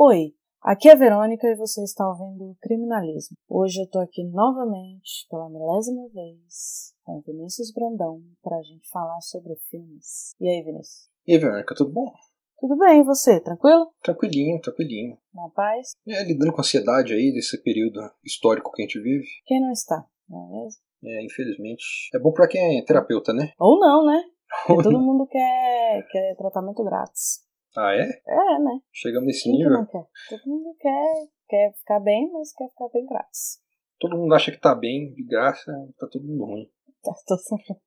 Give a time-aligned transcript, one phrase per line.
[0.00, 0.32] Oi,
[0.62, 3.36] aqui é a Verônica e você está ouvindo Criminalismo.
[3.48, 9.56] Hoje eu tô aqui novamente, pela milésima vez, com Vinícius Brandão, pra gente falar sobre
[9.68, 10.36] filmes.
[10.40, 11.10] E aí, Vinícius?
[11.26, 12.12] E aí, Verônica, tudo bom?
[12.60, 13.40] Tudo bem, e você?
[13.40, 13.90] Tranquilo?
[14.00, 15.18] Tranquilinho, tranquilinho.
[15.34, 15.90] Na paz?
[16.06, 19.26] É, lidando com a ansiedade aí desse período histórico que a gente vive.
[19.46, 20.80] Quem não está, não é mesmo?
[21.06, 22.08] É, infelizmente.
[22.14, 23.50] É bom pra quem é terapeuta, né?
[23.58, 24.22] Ou não, né?
[24.64, 27.47] Porque todo mundo quer, quer tratamento grátis.
[27.80, 28.02] Ah, é?
[28.26, 28.80] É, né?
[28.92, 29.86] Chegamos nesse Quem que nível.
[29.86, 30.04] quer?
[30.28, 33.62] Todo mundo quer, quer ficar bem, mas quer ficar bem grátis.
[34.00, 36.68] Todo mundo acha que tá bem, de graça, tá todo mundo ruim.
[37.00, 37.80] Tá todo mundo.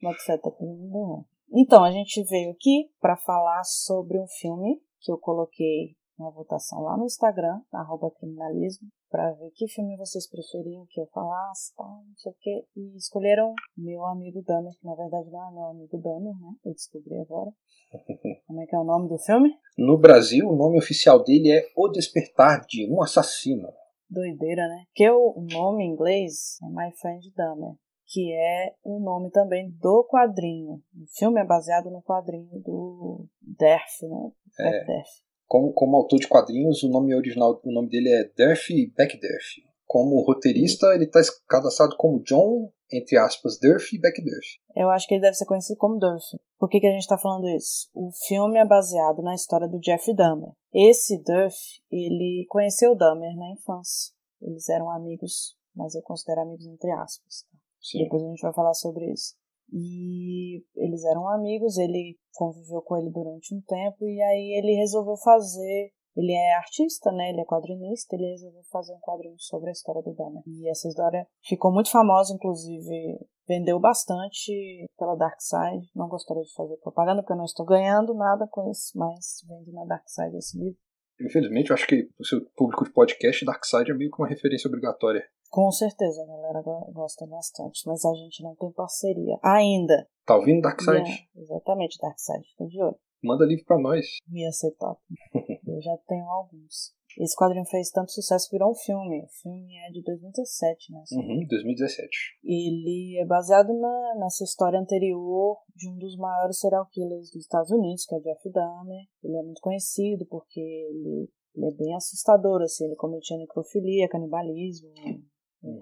[0.00, 1.24] Bota fé, tá todo mundo ruim.
[1.52, 6.80] Então, a gente veio aqui para falar sobre um filme que eu coloquei uma votação
[6.82, 12.02] lá no Instagram, arroba criminalismo, para ver que filme vocês preferiam que eu falasse, tal,
[12.06, 12.64] não sei o quê.
[12.76, 16.52] E escolheram meu amigo Dahmer, que na verdade não é meu amigo Dahmer, né?
[16.64, 17.50] Eu descobri agora.
[18.46, 19.50] Como é que é o nome do filme?
[19.78, 23.68] No Brasil, o nome oficial dele é O Despertar de um Assassino.
[24.10, 24.84] Doideira, né?
[24.94, 27.74] Que o nome em inglês é My Friend Dahmer,
[28.06, 30.82] que é o nome também do quadrinho.
[30.96, 34.30] O filme é baseado no quadrinho do Derf, né?
[34.60, 34.84] É.
[34.84, 35.27] Derf.
[35.48, 39.62] Como, como autor de quadrinhos, o nome original, o nome dele é Durfee Backdurf.
[39.86, 44.46] Como roteirista, ele está cadastrado como John, entre aspas, Durfee Backdurf.
[44.76, 46.22] Eu acho que ele deve ser conhecido como Durf.
[46.58, 47.88] Por que, que a gente está falando isso?
[47.94, 50.52] O filme é baseado na história do Jeffrey Dahmer.
[50.72, 51.56] Esse Durf,
[51.90, 54.12] ele conheceu o Dahmer na infância.
[54.42, 57.46] Eles eram amigos, mas eu considero amigos entre aspas.
[57.50, 57.58] tá?
[57.80, 58.02] Sim.
[58.04, 59.34] Depois a gente vai falar sobre isso.
[59.72, 65.16] E eles eram amigos, ele conviveu com ele durante um tempo e aí ele resolveu
[65.16, 65.92] fazer.
[66.16, 67.30] Ele é artista, né?
[67.30, 70.42] Ele é quadrinista, ele resolveu fazer um quadrinho sobre a história do Dahmer.
[70.46, 75.88] E essa história ficou muito famosa, inclusive vendeu bastante pela Dark Side.
[75.94, 79.72] Não gostaria de fazer propaganda porque eu não estou ganhando nada com isso, mas vende
[79.72, 80.87] na Dark Side esse livro.
[81.20, 84.68] Infelizmente, eu acho que o seu público de podcast, Darkseid, é meio que uma referência
[84.68, 85.24] obrigatória.
[85.50, 90.06] Com certeza, a galera go- gosta bastante, mas a gente não tem parceria ainda.
[90.26, 90.98] Tá ouvindo, Darkseid?
[91.08, 92.96] Yeah, exatamente, Dark Side, fica de olho.
[93.24, 94.06] Manda livro pra nós.
[94.30, 95.00] Ia ser top.
[95.66, 96.94] Eu já tenho alguns.
[97.18, 99.24] Esse quadrinho fez tanto sucesso que virou um filme.
[99.24, 101.02] O filme é de 2017, né?
[101.12, 102.08] Uhum, 2017.
[102.44, 107.70] Ele é baseado na, nessa história anterior de um dos maiores serial killers dos Estados
[107.72, 109.04] Unidos, que é o Jeff Dahmer.
[109.24, 112.84] Ele é muito conhecido porque ele, ele é bem assustador, assim.
[112.84, 115.26] Ele cometia necrofilia, canibalismo, entre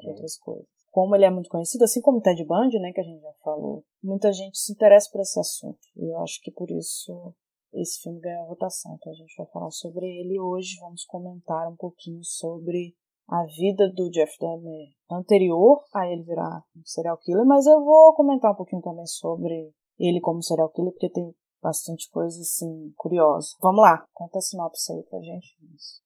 [0.07, 0.13] Uhum.
[0.13, 0.67] outras coisas.
[0.91, 3.33] Como ele é muito conhecido, assim como o Ted Bundy, né, que a gente já
[3.45, 5.79] falou, muita gente se interessa por esse assunto.
[5.95, 7.35] E eu acho que por isso
[7.81, 8.97] esse filme ganhou votação.
[8.97, 10.79] Então a gente vai falar sobre ele hoje.
[10.81, 12.95] Vamos comentar um pouquinho sobre
[13.29, 18.15] a vida do Jeff Dahmer anterior a ele virar um serial killer, mas eu vou
[18.15, 23.49] comentar um pouquinho também sobre ele como serial killer, porque tem bastante coisa assim curiosa.
[23.61, 25.57] Vamos lá, conta a sinopse aí pra gente.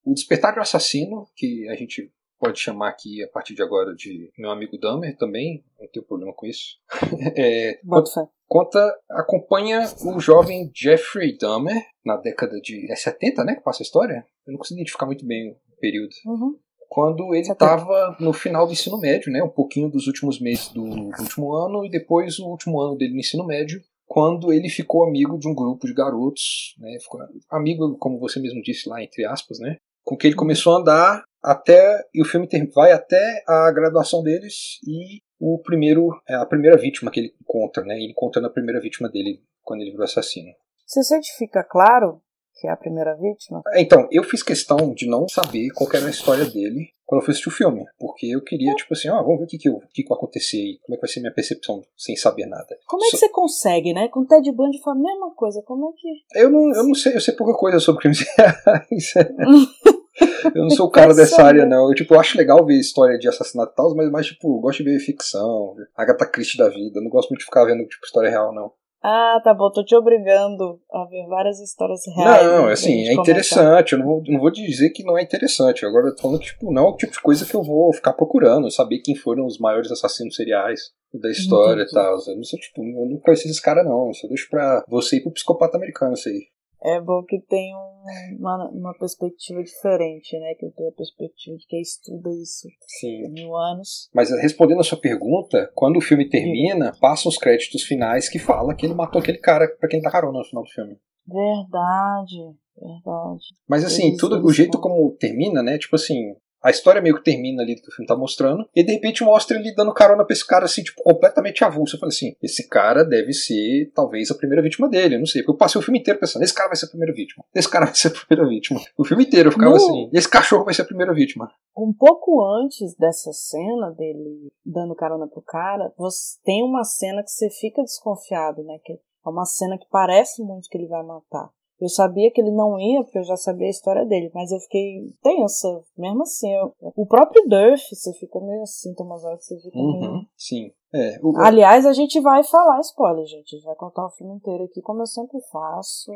[0.04, 2.10] O Despertar de um Assassino, que a gente
[2.40, 6.32] pode chamar aqui a partir de agora de meu amigo Dahmer também, não tenho problema
[6.32, 6.78] com isso.
[7.36, 8.26] É, fé.
[8.48, 13.84] conta, acompanha o jovem Jeffrey Dahmer na década de é 70, né, que passa a
[13.84, 14.24] história?
[14.46, 16.10] Eu não consigo identificar muito bem o período.
[16.26, 16.58] Uhum.
[16.88, 17.52] Quando ele 70.
[17.52, 21.84] estava no final do ensino médio, né, um pouquinho dos últimos meses do último ano
[21.84, 25.54] e depois o último ano dele no ensino médio, quando ele ficou amigo de um
[25.54, 30.16] grupo de garotos, né, ficou amigo, como você mesmo disse lá, entre aspas, né, com
[30.16, 35.20] que ele começou a andar até e o filme vai até a graduação deles e
[35.38, 37.94] o primeiro é a primeira vítima que ele encontra, né?
[37.96, 40.50] Ele encontrando a primeira vítima dele quando ele virou assassino.
[40.86, 42.20] Se certifica claro
[42.60, 46.10] que é a primeira vítima, Então, eu fiz questão de não saber qual era a
[46.10, 49.38] história dele quando eu fui assistir o filme, porque eu queria tipo assim, ó, vamos
[49.38, 51.08] ver o que que, eu- o que que vai acontecer aí, como é que vai
[51.08, 52.76] ser minha percepção sem saber nada.
[52.86, 54.08] como é que So- você consegue, né?
[54.08, 55.62] Com o Ted Bundy foi a mesma coisa.
[55.62, 56.38] Como é que.
[56.38, 59.14] Eu não, eu não sei, eu sei pouca coisa sobre crimes reais.
[60.54, 61.88] Eu não sou o cara dessa área, não.
[61.88, 64.60] Eu, tipo, eu acho legal ver história de assassinato e tal, mas mais, tipo, eu
[64.60, 66.98] gosto de ver ficção, Agatha Christie da vida.
[66.98, 68.72] Eu não gosto muito de ficar vendo, tipo, história real, não.
[69.02, 72.42] Ah, tá bom, tô te obrigando a ver várias histórias reais.
[72.42, 73.92] né, não, pra assim, é interessante.
[73.92, 75.86] Eu não vou, não vou dizer que não é interessante.
[75.86, 78.12] Agora eu tô falando, tipo, não é o tipo de coisa que eu vou ficar
[78.12, 82.18] procurando, saber quem foram os maiores assassinos seriais da história e tal.
[82.26, 84.08] Eu não sou, tipo, eu não conheço esses caras, não.
[84.08, 86.42] Eu só deixo pra você ir pro psicopata americano, isso aí.
[86.82, 90.54] É bom que tem um- uma, uma perspectiva diferente, né?
[90.58, 93.28] Que eu tenho a perspectiva de quem estuda isso há Sim.
[93.28, 94.08] mil anos.
[94.14, 98.74] Mas respondendo a sua pergunta, quando o filme termina, passam os créditos finais que fala
[98.74, 100.96] que ele matou aquele cara pra quem dá carona no final do filme.
[101.26, 103.44] Verdade, verdade.
[103.68, 105.76] Mas assim, Eles- tudo, o jeito como termina, né?
[105.78, 108.84] Tipo assim, A história meio que termina ali do que o filme tá mostrando, e
[108.84, 111.96] de repente mostra ele dando carona pra esse cara, assim, tipo, completamente avulso.
[111.96, 115.42] Eu falei assim: esse cara deve ser, talvez, a primeira vítima dele, eu não sei.
[115.42, 117.68] Porque eu passei o filme inteiro pensando: esse cara vai ser a primeira vítima, esse
[117.68, 118.80] cara vai ser a primeira vítima.
[118.96, 119.76] O filme inteiro eu ficava no...
[119.76, 121.50] assim: esse cachorro vai ser a primeira vítima.
[121.76, 127.30] Um pouco antes dessa cena dele dando carona pro cara, você tem uma cena que
[127.30, 128.78] você fica desconfiado, né?
[128.84, 131.50] Que é uma cena que parece muito que ele vai matar.
[131.80, 134.58] Eu sabia que ele não ia, porque eu já sabia a história dele, mas eu
[134.60, 136.52] fiquei tensa, mesmo assim.
[136.52, 140.00] Eu, o próprio Durf, você fica meio assim, tem umas horas que você fica uhum,
[140.00, 140.26] meio...
[140.36, 140.70] Sim.
[140.92, 141.38] É, o...
[141.38, 143.54] Aliás, a gente vai falar spoiler, gente.
[143.54, 146.12] A gente vai contar o filme inteiro aqui, como eu sempre faço.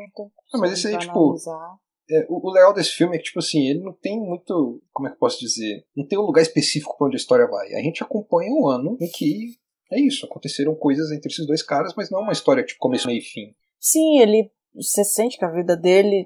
[0.53, 1.35] Não, mas isso aí, tipo.
[2.07, 4.81] É, o, o, legal desse filme é que, tipo assim, ele não tem muito.
[4.93, 5.85] Como é que eu posso dizer?
[5.95, 7.73] Não tem um lugar específico para onde a história vai.
[7.73, 9.55] A gente acompanha um ano em que
[9.91, 13.07] é isso, aconteceram coisas entre esses dois caras, mas não é uma história tipo começo,
[13.07, 13.55] meio e fim.
[13.79, 16.25] Sim, ele você sente que a vida dele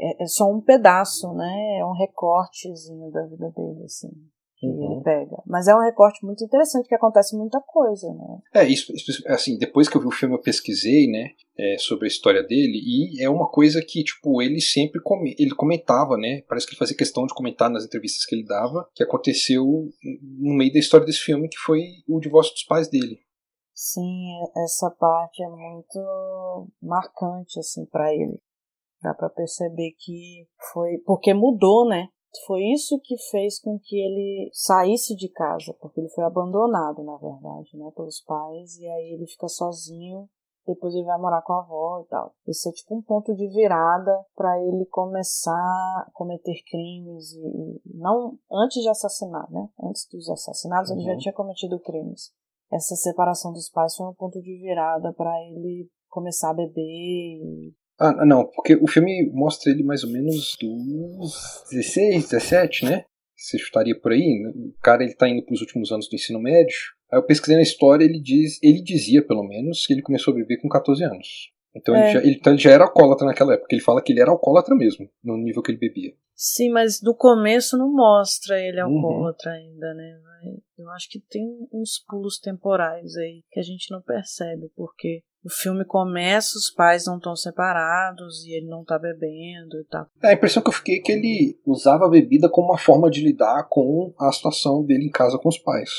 [0.00, 1.78] é, é, só um pedaço, né?
[1.78, 4.08] É um recortezinho da vida dele, assim.
[4.56, 4.92] Que uhum.
[4.92, 5.42] ele pega.
[5.46, 8.38] Mas é um recorte muito interessante, que acontece muita coisa, né?
[8.54, 8.92] É, isso,
[9.26, 12.78] assim, depois que eu vi o filme eu pesquisei, né, é, sobre a história dele,
[12.78, 16.78] e é uma coisa que, tipo, ele sempre com, ele comentava, né, parece que ele
[16.78, 19.64] fazia questão de comentar nas entrevistas que ele dava, que aconteceu
[20.38, 23.18] no meio da história desse filme, que foi o divórcio dos pais dele.
[23.82, 24.28] Sim,
[24.58, 28.38] essa parte é muito marcante assim para ele.
[29.02, 32.08] Dá para perceber que foi porque mudou, né?
[32.46, 37.16] Foi isso que fez com que ele saísse de casa, porque ele foi abandonado, na
[37.16, 40.28] verdade, né, pelos pais e aí ele fica sozinho
[40.66, 42.34] depois ele vai morar com a avó e tal.
[42.46, 48.38] Esse é tipo um ponto de virada para ele começar a cometer crimes e, não
[48.52, 49.70] antes de assassinar, né?
[49.82, 50.98] Antes dos assassinatos uhum.
[50.98, 51.18] ele já uhum.
[51.18, 52.30] tinha cometido crimes
[52.72, 57.72] essa separação dos pais foi um ponto de virada para ele começar a beber.
[57.98, 63.04] Ah, não, porque o filme mostra ele mais ou menos dos 16, 17, né?
[63.36, 64.42] Você estaria por aí.
[64.42, 64.52] Né?
[64.54, 66.76] O cara ele tá indo para os últimos anos do ensino médio.
[67.12, 70.36] Aí eu pesquisei na história, ele diz, ele dizia pelo menos que ele começou a
[70.36, 71.50] beber com 14 anos.
[71.74, 72.00] Então, é.
[72.00, 73.68] ele, já, ele, então ele já era alcoólatra naquela época.
[73.70, 76.12] Ele fala que ele era alcoólatra mesmo, no nível que ele bebia.
[76.34, 78.96] Sim, mas no começo não mostra ele uhum.
[78.96, 79.56] alcoólatra uhum.
[79.56, 80.20] ainda, né?
[80.78, 85.50] Eu acho que tem uns pulos temporais aí que a gente não percebe, porque o
[85.50, 90.06] filme começa, os pais não estão separados e ele não tá bebendo e tal.
[90.22, 93.10] É, a impressão que eu fiquei é que ele usava a bebida como uma forma
[93.10, 95.90] de lidar com a situação dele em casa com os pais.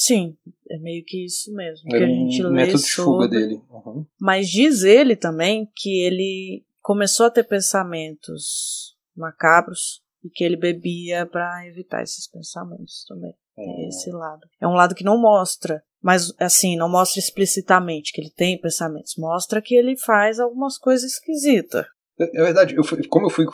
[0.00, 0.34] Sim,
[0.70, 1.94] é meio que isso mesmo.
[1.94, 3.60] Era que a gente um método de fuga dele.
[3.70, 4.06] Uhum.
[4.18, 11.26] Mas diz ele também que ele começou a ter pensamentos macabros e que ele bebia
[11.26, 13.34] para evitar esses pensamentos também.
[13.54, 14.40] Tem esse lado.
[14.58, 19.16] É um lado que não mostra, mas assim, não mostra explicitamente que ele tem pensamentos.
[19.18, 21.84] Mostra que ele faz algumas coisas esquisitas.
[22.18, 23.44] É, é verdade, eu fui, como eu fui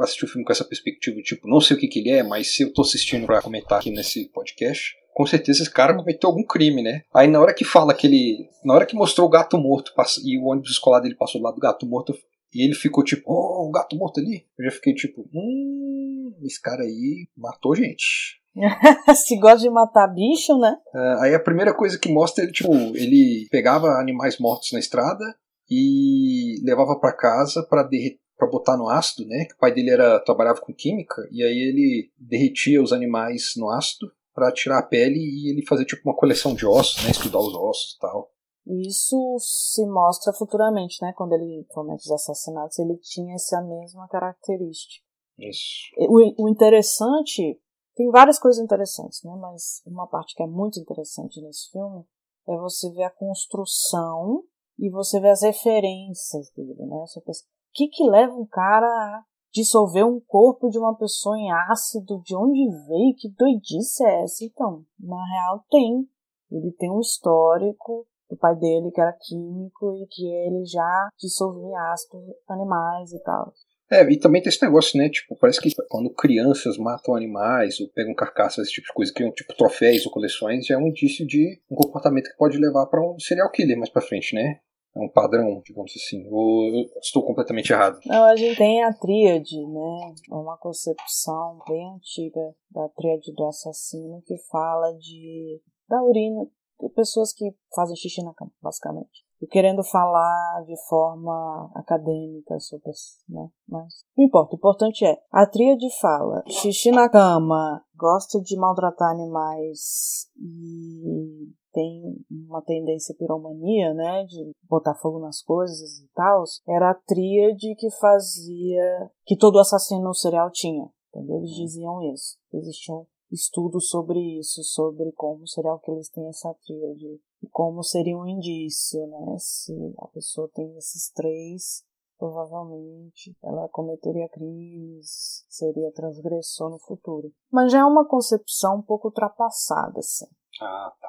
[0.00, 2.52] assistir o filme com essa perspectiva, tipo, não sei o que, que ele é, mas
[2.52, 6.44] se eu tô assistindo para comentar aqui nesse podcast, com certeza esse cara cometeu algum
[6.44, 7.02] crime, né?
[7.14, 8.50] Aí na hora que fala que ele.
[8.64, 9.92] Na hora que mostrou o gato morto
[10.24, 12.12] e o ônibus escolar dele passou do lado do gato morto,
[12.52, 14.44] e ele ficou tipo, oh, o gato morto ali.
[14.58, 18.40] Eu já fiquei tipo, hum, esse cara aí matou gente.
[19.14, 20.76] Se gosta de matar bicho, né?
[20.94, 25.24] Uh, aí a primeira coisa que mostra ele, tipo, ele pegava animais mortos na estrada
[25.70, 29.44] e levava para casa para derreter para botar no ácido, né?
[29.44, 33.70] Que o pai dele era trabalhava com química e aí ele derretia os animais no
[33.70, 37.10] ácido para tirar a pele e ele fazer tipo uma coleção de ossos, né?
[37.10, 38.30] Estudar os ossos e tal.
[38.66, 41.12] Isso se mostra futuramente, né?
[41.16, 45.04] Quando ele comete os assassinatos, ele tinha essa mesma característica.
[45.38, 45.92] Isso.
[45.98, 47.60] O, o interessante
[47.94, 49.36] tem várias coisas interessantes, né?
[49.40, 52.04] Mas uma parte que é muito interessante nesse filme
[52.48, 54.42] é você ver a construção
[54.78, 57.04] e você ver as referências dele, né?
[57.06, 61.38] Você pensa, o que que leva um cara a dissolver um corpo de uma pessoa
[61.38, 62.20] em ácido?
[62.24, 63.14] De onde veio?
[63.16, 64.44] Que doidice é essa?
[64.44, 66.08] Então, na real tem.
[66.50, 71.92] Ele tem um histórico do pai dele que era químico e que ele já dissolvia
[71.92, 72.18] ácido
[72.48, 73.52] animais e tal.
[73.90, 75.08] É, e também tem esse negócio, né?
[75.08, 79.30] Tipo, parece que quando crianças matam animais ou pegam carcaças, esse tipo de coisa, criam
[79.30, 83.04] tipo troféus ou coleções, já é um indício de um comportamento que pode levar para
[83.04, 84.58] um serial killer mais para frente, né?
[84.96, 86.26] É um padrão, digamos assim.
[86.30, 87.98] Ou estou completamente errado?
[88.06, 90.14] Não, a gente tem a tríade, né?
[90.30, 96.46] É uma concepção bem antiga da tríade do assassino que fala de da urina
[96.80, 102.90] de pessoas que fazem xixi na cama, basicamente e querendo falar de forma acadêmica sobre
[102.90, 103.46] isso, né?
[103.68, 109.10] Mas não importa, o importante é a tríade fala xixi na cama, gosta de maltratar
[109.10, 116.90] animais e tem uma tendência piromania, né, de botar fogo nas coisas e tal, era
[116.90, 120.88] a tríade que fazia que todo assassino serial tinha.
[121.12, 121.36] Entendeu?
[121.38, 122.36] Eles diziam isso.
[122.52, 128.26] Existiam estudos sobre isso, sobre como serial killers têm essa tríade, e como seria um
[128.26, 129.36] indício, né?
[129.38, 131.84] Se a pessoa tem esses três,
[132.18, 137.32] provavelmente ela cometeria crimes, seria transgressor no futuro.
[137.50, 140.26] Mas já é uma concepção um pouco ultrapassada, assim.
[140.60, 141.08] Ah, tá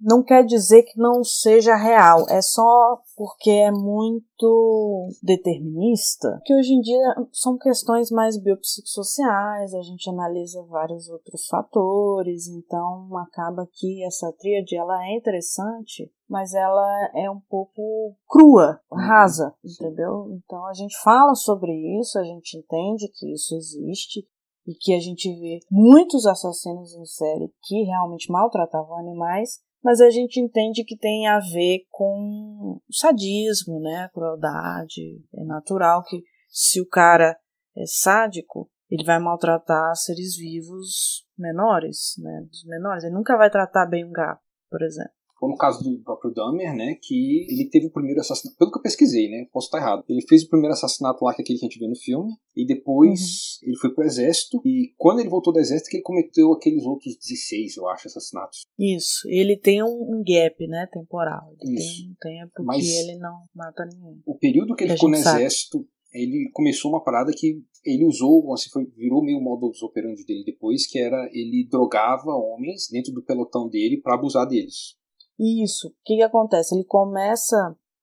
[0.00, 6.72] não quer dizer que não seja real, é só porque é muito determinista, que hoje
[6.72, 14.04] em dia são questões mais biopsicossociais, a gente analisa vários outros fatores, então acaba que
[14.04, 20.30] essa tríade ela é interessante, mas ela é um pouco crua, rasa, entendeu?
[20.32, 24.26] Então a gente fala sobre isso, a gente entende que isso existe,
[24.66, 30.10] e que a gente vê muitos assassinos em série que realmente maltratavam animais, mas a
[30.10, 36.86] gente entende que tem a ver com sadismo, né, crueldade, é natural que se o
[36.86, 37.36] cara
[37.76, 43.86] é sádico, ele vai maltratar seres vivos menores, né, dos menores, ele nunca vai tratar
[43.86, 45.19] bem um gato, por exemplo.
[45.40, 48.78] Ou no caso do próprio Dahmer, né, que ele teve o primeiro assassinato, pelo que
[48.78, 50.04] eu pesquisei, né, posso estar errado.
[50.08, 52.30] Ele fez o primeiro assassinato lá, que é aquele que a gente vê no filme,
[52.54, 53.20] e depois
[53.62, 53.68] uhum.
[53.68, 57.16] ele foi pro exército, e quando ele voltou do exército, que ele cometeu aqueles outros
[57.16, 58.60] 16, eu acho, assassinatos.
[58.78, 61.54] Isso, ele tem um, gap, né, temporal.
[61.60, 62.02] Ele Isso.
[62.20, 64.20] tem um tempo Mas que ele não mata ninguém.
[64.26, 65.38] O período que ele que ficou no sabe.
[65.38, 70.44] exército, ele começou uma parada que ele usou, assim, foi, virou meio modus operandi dele
[70.44, 74.99] depois, que era ele drogava homens dentro do pelotão dele para abusar deles.
[75.40, 75.88] Isso.
[75.88, 76.74] O que, que acontece?
[76.74, 77.56] Ele começa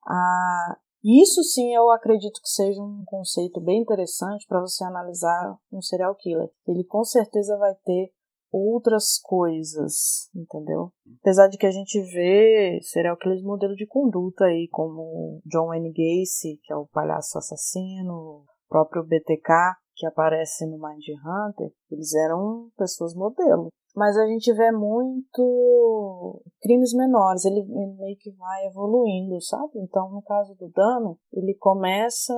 [0.04, 0.78] a.
[1.04, 6.16] Isso sim eu acredito que seja um conceito bem interessante para você analisar um serial
[6.16, 6.50] killer.
[6.68, 8.12] Ele com certeza vai ter
[8.52, 10.92] outras coisas, entendeu?
[11.22, 15.92] Apesar de que a gente vê serial killers modelo de conduta aí, como John Wayne
[15.92, 22.14] Gacy, que é o palhaço assassino, o próprio BTK, que aparece no Mind Hunter, eles
[22.16, 29.42] eram pessoas modelo mas a gente vê muito crimes menores, ele, meio que vai evoluindo,
[29.42, 29.72] sabe?
[29.78, 32.32] Então, no caso do Dahmer, ele começa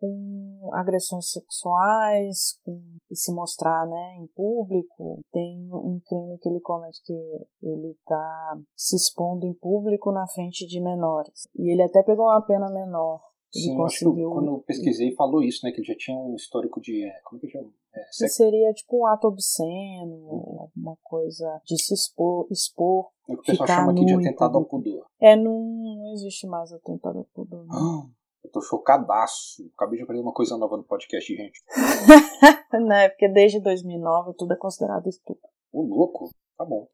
[0.00, 2.80] com agressões sexuais, com
[3.12, 5.20] se mostrar, né, em público.
[5.30, 7.12] Tem um crime que ele comete que
[7.62, 11.46] ele tá se expondo em público na frente de menores.
[11.54, 13.20] E ele até pegou uma pena menor
[13.54, 14.30] ele Sim, conseguiu...
[14.30, 15.72] quando eu pesquisei falou isso, né?
[15.72, 17.04] Que ele já tinha um histórico de.
[17.04, 17.70] É, como que chama?
[17.94, 18.34] É, sex...
[18.34, 20.60] Seria tipo um ato obsceno, uhum.
[20.60, 22.46] alguma coisa de se expor.
[22.50, 25.06] expor é o que o pessoal chama aqui de atentado ao pudor.
[25.20, 27.66] É, não, não existe mais atentado ao pudor.
[27.70, 28.08] Ah,
[28.42, 29.70] eu tô chocadaço.
[29.76, 31.62] Acabei de aprender uma coisa nova no podcast, gente.
[32.86, 33.10] né?
[33.10, 35.48] Porque desde 2009 tudo é considerado estupro.
[35.72, 36.30] O louco?
[36.56, 36.88] Tá bom.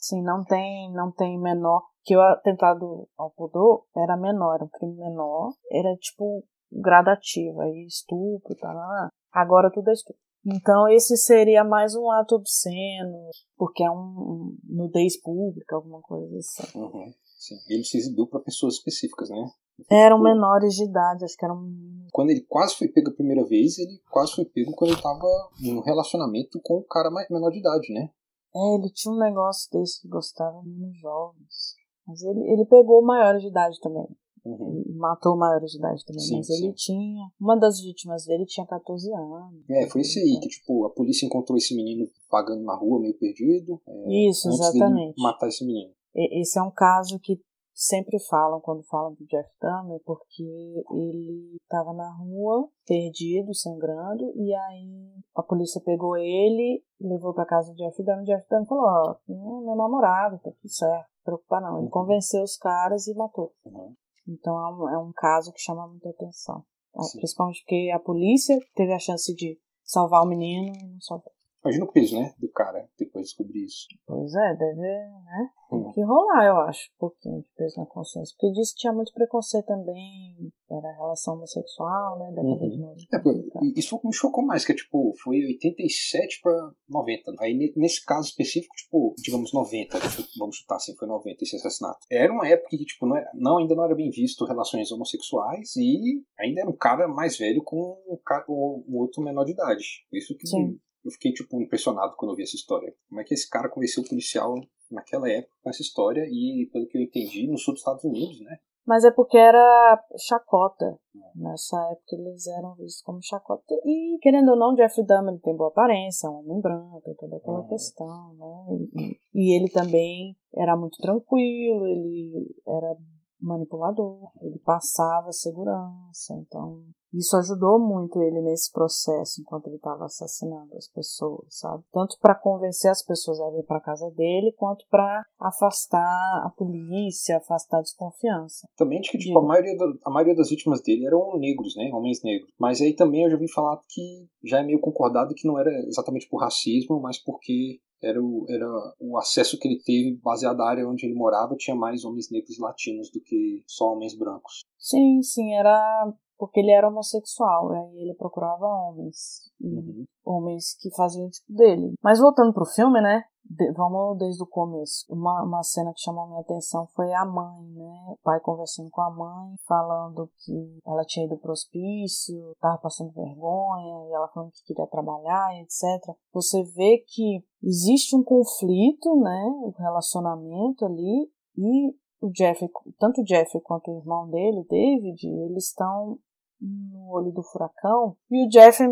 [0.00, 1.82] Sim, não tem, não tem menor.
[2.02, 5.52] Que o atentado ao pudor era menor, era um crime menor.
[5.70, 6.42] Era tipo
[6.72, 9.10] gradativo, aí estupro, tá?
[9.32, 10.20] Agora tudo é estupro.
[10.46, 16.34] Então esse seria mais um ato obsceno, porque é um, um nudez pública, alguma coisa
[16.38, 16.78] assim.
[16.78, 17.56] Uhum, sim.
[17.68, 19.50] Ele se exibiu para pessoas específicas, né?
[19.90, 22.08] Eram tipo, menores de idade, acho que eram meninos.
[22.12, 25.26] Quando ele quase foi pego a primeira vez, ele quase foi pego quando ele tava
[25.62, 28.10] em um relacionamento com o cara mais menor de idade, né?
[28.54, 31.74] É, ele tinha um negócio desse que gostava de meninos jovens.
[32.06, 34.06] Mas ele, ele pegou maiores de idade também.
[34.42, 34.82] Uhum.
[34.96, 36.22] matou maiores de idade também.
[36.22, 36.64] Sim, mas sim.
[36.64, 37.30] ele tinha.
[37.38, 39.64] Uma das vítimas dele tinha 14 anos.
[39.68, 43.18] É, foi esse aí, que tipo, a polícia encontrou esse menino pagando na rua, meio
[43.18, 43.80] perdido.
[43.86, 45.20] É, Isso, exatamente.
[45.20, 45.92] matar esse menino.
[46.14, 47.40] Esse é um caso que
[47.80, 50.44] sempre falam quando falam do Jeff Dahmer, porque
[50.92, 57.72] ele estava na rua, perdido, sangrando, e aí a polícia pegou ele, levou para casa
[57.72, 61.24] do Jeff Dahmer, e Jeff Dahmer falou, ó, oh, meu namorado, tá tudo certo, não
[61.24, 61.78] preocupar não.
[61.78, 61.90] Ele uhum.
[61.90, 63.54] convenceu os caras e matou.
[63.64, 63.94] Uhum.
[64.28, 66.62] Então é um, é um, caso que chama muita atenção.
[67.00, 67.18] Sim.
[67.18, 71.32] Principalmente porque a polícia teve a chance de salvar o menino e não salvou.
[71.62, 73.86] Imagina o peso, né, do cara depois de descobrir isso.
[74.06, 75.50] Pois é, deve, né?
[75.68, 75.92] Tem hum.
[75.92, 78.34] que rolar, eu acho, um pouquinho de peso na consciência.
[78.36, 82.94] Porque disse que tinha muito preconceito também, era relação homossexual, né, da uhum.
[82.94, 87.32] de é, Isso me chocou mais, que é tipo, foi 87 para 90.
[87.40, 89.98] Aí nesse caso específico, tipo, digamos 90,
[90.38, 91.98] vamos chutar assim, foi 90 esse assassinato.
[92.10, 95.76] Era uma época que, tipo, não, era, não ainda não era bem visto relações homossexuais
[95.76, 97.76] e ainda era um cara mais velho com
[98.08, 99.84] um, um outro menor de idade.
[100.12, 102.94] Isso que Sim eu fiquei tipo impressionado quando eu vi essa história.
[103.08, 104.54] Como é que esse cara convenceu o policial
[104.90, 108.40] naquela época com essa história e, pelo que eu entendi, no sul dos Estados Unidos,
[108.40, 108.58] né?
[108.86, 110.98] Mas é porque era chacota.
[111.36, 113.74] Nessa época eles eram vistos como chacota.
[113.84, 117.60] E, querendo ou não, Jeff Dahmer tem boa aparência, é um homem branco, toda aquela
[117.60, 117.68] uhum.
[117.68, 118.64] questão, né?
[118.96, 122.96] E, e ele também era muito tranquilo, ele era
[123.40, 126.82] manipulador, ele passava segurança, então
[127.12, 131.82] Isso ajudou muito ele nesse processo enquanto ele estava assassinando as pessoas, sabe?
[131.92, 137.38] Tanto para convencer as pessoas a vir para casa dele, quanto para afastar a polícia,
[137.38, 138.68] afastar a desconfiança.
[138.76, 141.90] Também de que tipo, a, maioria da, a maioria das vítimas dele eram negros, né?
[141.92, 142.52] Homens negros.
[142.58, 145.70] Mas aí também eu já vi falar que já é meio concordado que não era
[145.88, 148.66] exatamente por racismo, mas porque era o, era
[148.98, 152.58] o acesso que ele teve baseado na área onde ele morava, tinha mais homens negros
[152.58, 154.64] latinos do que só homens brancos.
[154.78, 160.06] Sim, sim, era porque ele era homossexual, aí ele procurava homens, uhum.
[160.24, 161.92] homens que faziam o tipo dele.
[162.02, 163.22] Mas voltando pro filme, né?
[163.44, 165.04] De, vamos desde o começo.
[165.10, 168.04] Uma, uma cena que chamou minha atenção foi a mãe, né?
[168.08, 173.12] O pai conversando com a mãe, falando que ela tinha ido pro hospício, tava passando
[173.12, 176.16] vergonha, e ela falando que queria trabalhar, etc.
[176.32, 179.44] Você vê que existe um conflito, né?
[179.62, 182.68] O relacionamento ali, e o Jeff,
[182.98, 186.18] tanto o Jeff quanto o irmão dele, David, eles estão
[186.60, 188.82] no olho do furacão e o Jeff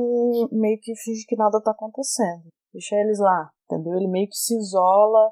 [0.50, 2.48] meio que finge que nada tá acontecendo.
[2.72, 3.94] Deixa eles lá, entendeu?
[3.96, 5.30] Ele meio que se isola,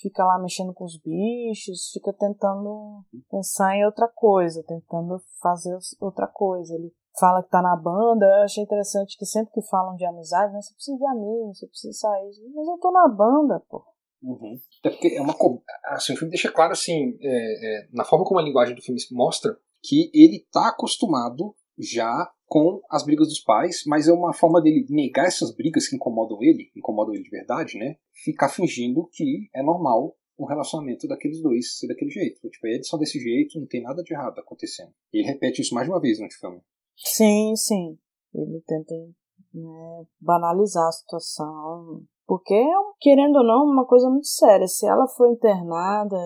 [0.00, 6.26] fica lá mexendo com os bichos, fica tentando pensar em outra coisa, tentando fazer outra
[6.26, 6.74] coisa.
[6.74, 10.52] Ele fala que tá na banda, eu achei interessante que sempre que falam de amizade,
[10.52, 13.84] né, você precisa de amigos, você precisa sair, mas eu tô na banda, pô.
[14.22, 14.58] Uhum.
[14.80, 15.34] Até porque é uma.
[15.86, 19.00] Assim, o filme deixa claro, assim, é, é, na forma como a linguagem do filme
[19.12, 24.60] mostra, que ele tá acostumado já com as brigas dos pais, mas é uma forma
[24.60, 27.96] dele negar essas brigas que incomodam ele, incomodam ele de verdade, né?
[28.24, 32.48] Ficar fingindo que é normal o relacionamento daqueles dois ser daquele jeito.
[32.48, 34.90] Tipo, eles são desse jeito, não tem nada de errado acontecendo.
[35.12, 36.60] Ele repete isso mais de uma vez no filme.
[36.96, 37.98] Sim, sim.
[38.34, 38.94] Ele tenta
[39.54, 42.02] né, banalizar a situação.
[42.26, 42.62] Porque,
[43.00, 44.66] querendo ou não, uma coisa muito séria.
[44.66, 46.16] Se ela foi internada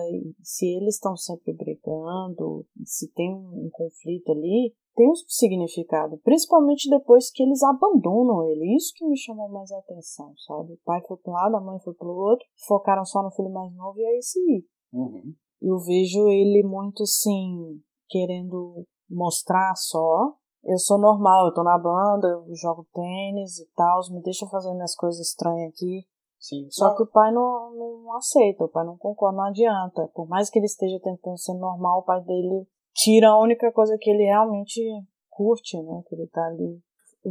[0.41, 7.29] se eles estão sempre brigando, se tem um conflito ali, tem um significado, principalmente depois
[7.29, 8.75] que eles abandonam ele.
[8.75, 10.73] Isso que me chamou mais a atenção, sabe?
[10.73, 13.31] O pai foi para um lado, a mãe foi para o outro, focaram só no
[13.31, 14.63] filho mais novo e aí sim.
[14.93, 15.33] Uhum.
[15.61, 20.33] Eu vejo ele muito assim, querendo mostrar só.
[20.63, 24.73] Eu sou normal, eu tô na banda, eu jogo tênis e tal, me deixa fazer
[24.73, 26.05] minhas coisas estranhas aqui.
[26.39, 30.09] Sim, só que o pai não, não aceita, o pai não concorda, não adianta.
[30.13, 33.97] Por mais que ele esteja tentando ser normal, o pai dele tira a única coisa
[33.99, 34.81] que ele realmente
[35.29, 36.01] curte, né?
[36.07, 36.79] Que ele tá ali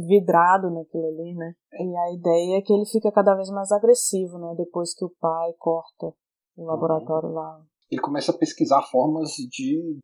[0.07, 1.53] vidrado naquilo ali, né?
[1.73, 4.53] E a ideia é que ele fica cada vez mais agressivo, né?
[4.57, 6.13] Depois que o pai corta
[6.55, 6.67] o uhum.
[6.67, 7.35] laboratório uhum.
[7.35, 7.61] lá.
[7.89, 9.99] Ele começa a pesquisar formas de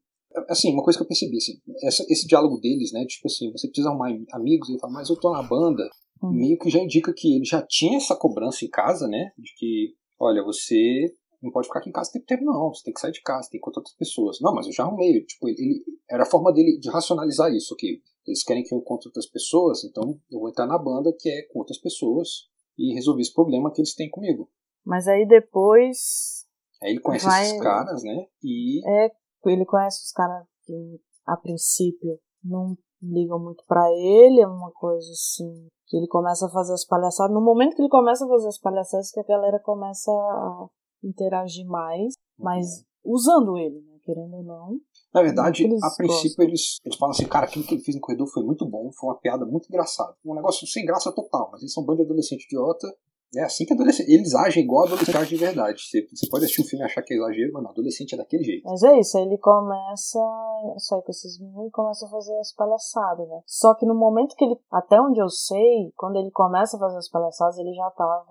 [0.48, 3.68] assim, uma coisa que eu percebi, assim, essa, esse diálogo deles, né, tipo assim, você
[3.68, 5.84] precisa arrumar amigos, ele fala, mas eu tô na banda,
[6.24, 6.32] uhum.
[6.32, 9.94] meio que já indica que ele já tinha essa cobrança em casa, né, de que,
[10.18, 12.74] olha, você não pode ficar aqui em casa o tempo inteiro, não.
[12.74, 14.38] Você tem que sair de casa, tem que encontrar outras pessoas.
[14.42, 15.26] Não, mas eu já arrumei.
[15.26, 18.02] Tipo, ele, era a forma dele de racionalizar isso aqui.
[18.26, 21.42] Eles querem que eu encontre outras pessoas, então eu vou entrar na banda que é
[21.52, 24.50] com outras pessoas e resolver esse problema que eles têm comigo.
[24.86, 26.46] Mas aí depois.
[26.82, 27.44] Aí ele conhece vai...
[27.44, 28.26] esses caras, né?
[28.44, 28.88] E.
[28.88, 29.10] É,
[29.48, 35.12] ele conhece os caras que a princípio não ligam muito para ele, é uma coisa
[35.12, 35.68] assim.
[35.88, 37.34] Que ele começa a fazer as palhaçadas.
[37.34, 40.68] No momento que ele começa a fazer as palhaçadas, que a galera começa a
[41.04, 43.98] interagir mais, mas usando ele, né?
[44.04, 44.80] Querendo ou não.
[45.14, 48.28] Na verdade, a princípio eles, eles falam assim, cara, aquilo que ele fez no corredor
[48.28, 50.16] foi muito bom, foi uma piada muito engraçada.
[50.26, 52.88] Um negócio sem graça total, mas eles são um bando de adolescente idiota
[53.36, 54.12] é assim que adolescente.
[54.12, 55.82] Eles agem igual adolescente age de verdade.
[55.82, 58.18] Você, você pode assistir um filme e achar que é exagero, mas não, adolescente é
[58.18, 58.64] daquele jeito.
[58.66, 62.38] Mas é isso, aí ele começa a sair com esses meninos e começa a fazer
[62.40, 63.42] as palhaçadas, né?
[63.46, 64.60] Só que no momento que ele.
[64.70, 68.26] Até onde eu sei, quando ele começa a fazer as palhaçadas, ele já tava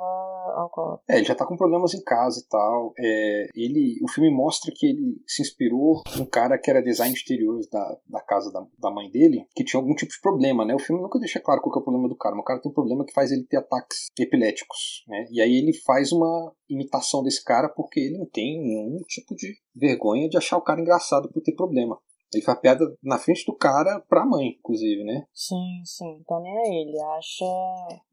[0.63, 1.05] alcoólatra.
[1.09, 2.93] É, ele já tá com problemas em casa e tal.
[2.99, 7.21] É, ele, o filme mostra que ele se inspirou um cara que era design de
[7.21, 10.75] exteriores da, da casa da, da mãe dele, que tinha algum tipo de problema, né?
[10.75, 12.75] O filme nunca deixa claro qual é o problema do cara, o cara tem um
[12.75, 15.05] problema que faz ele ter ataques epiléticos.
[15.07, 15.27] Né?
[15.31, 19.55] E aí ele faz uma imitação desse cara porque ele não tem nenhum tipo de
[19.75, 21.99] vergonha de achar o cara engraçado por ter problema.
[22.33, 25.27] Ele faz piada na frente do cara pra mãe, inclusive, né?
[25.35, 26.19] Sim, sim.
[26.21, 27.01] Então nem é ele.
[27.01, 27.45] Acha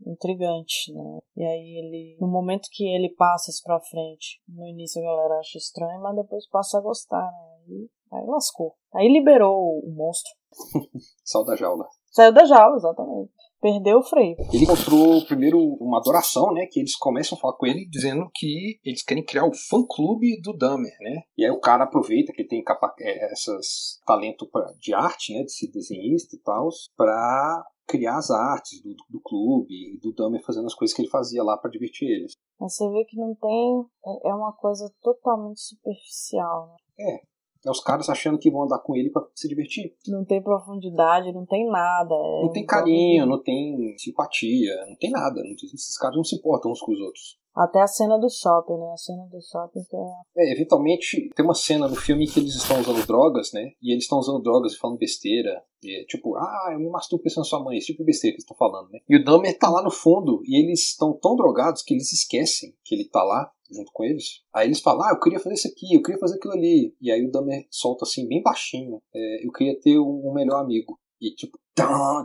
[0.06, 1.19] intrigante, né?
[1.36, 2.17] E aí ele.
[2.19, 6.15] No momento que ele passa isso pra frente, no início a galera acha estranho, mas
[6.15, 7.58] depois passa a gostar, né?
[7.67, 8.75] Aí, aí lascou.
[8.95, 10.32] Aí liberou o monstro.
[11.23, 11.88] Saiu da jaula.
[12.12, 14.36] Saiu da jaula, exatamente perdeu o freio.
[14.54, 16.65] Ele encontrou primeiro uma adoração, né?
[16.70, 20.39] Que eles começam a falar com ele dizendo que eles querem criar o fã clube
[20.41, 21.22] do Dahmer, né?
[21.38, 25.34] E aí o cara aproveita que ele tem capa é, essas talento pra, de arte,
[25.34, 25.43] né?
[25.43, 30.43] De ser desenhista e tal, para criar as artes do, do clube e do Dahmer
[30.46, 32.34] fazendo as coisas que ele fazia lá para divertir eles.
[32.60, 33.86] Mas você vê que não tem.
[34.06, 36.76] É, é uma coisa totalmente superficial, né?
[37.00, 37.37] É.
[37.65, 39.93] É os caras achando que vão andar com ele para se divertir.
[40.08, 42.13] Não tem profundidade, não tem nada.
[42.13, 45.41] É não tem carinho, não tem simpatia, não tem nada.
[45.41, 47.38] Esses caras não se importam uns com os outros.
[47.58, 48.91] Até a cena do shopping, né?
[48.93, 50.46] A cena do shopping que é...
[50.46, 50.54] é.
[50.54, 53.72] eventualmente tem uma cena no filme que eles estão usando drogas, né?
[53.82, 55.63] E eles estão usando drogas e falando besteira.
[55.82, 58.34] E é tipo, ah, eu me masturbo pensando na sua mãe, esse tipo de besteira
[58.34, 59.00] que eles estão falando, né?
[59.10, 62.76] E o Dahmer tá lá no fundo e eles estão tão drogados que eles esquecem
[62.86, 64.41] que ele tá lá junto com eles.
[64.53, 66.95] Aí eles falam, ah, eu queria fazer isso aqui, eu queria fazer aquilo ali.
[67.01, 70.99] E aí o Dahmer solta assim, bem baixinho, é, eu queria ter um, melhor amigo.
[71.19, 71.58] E tipo,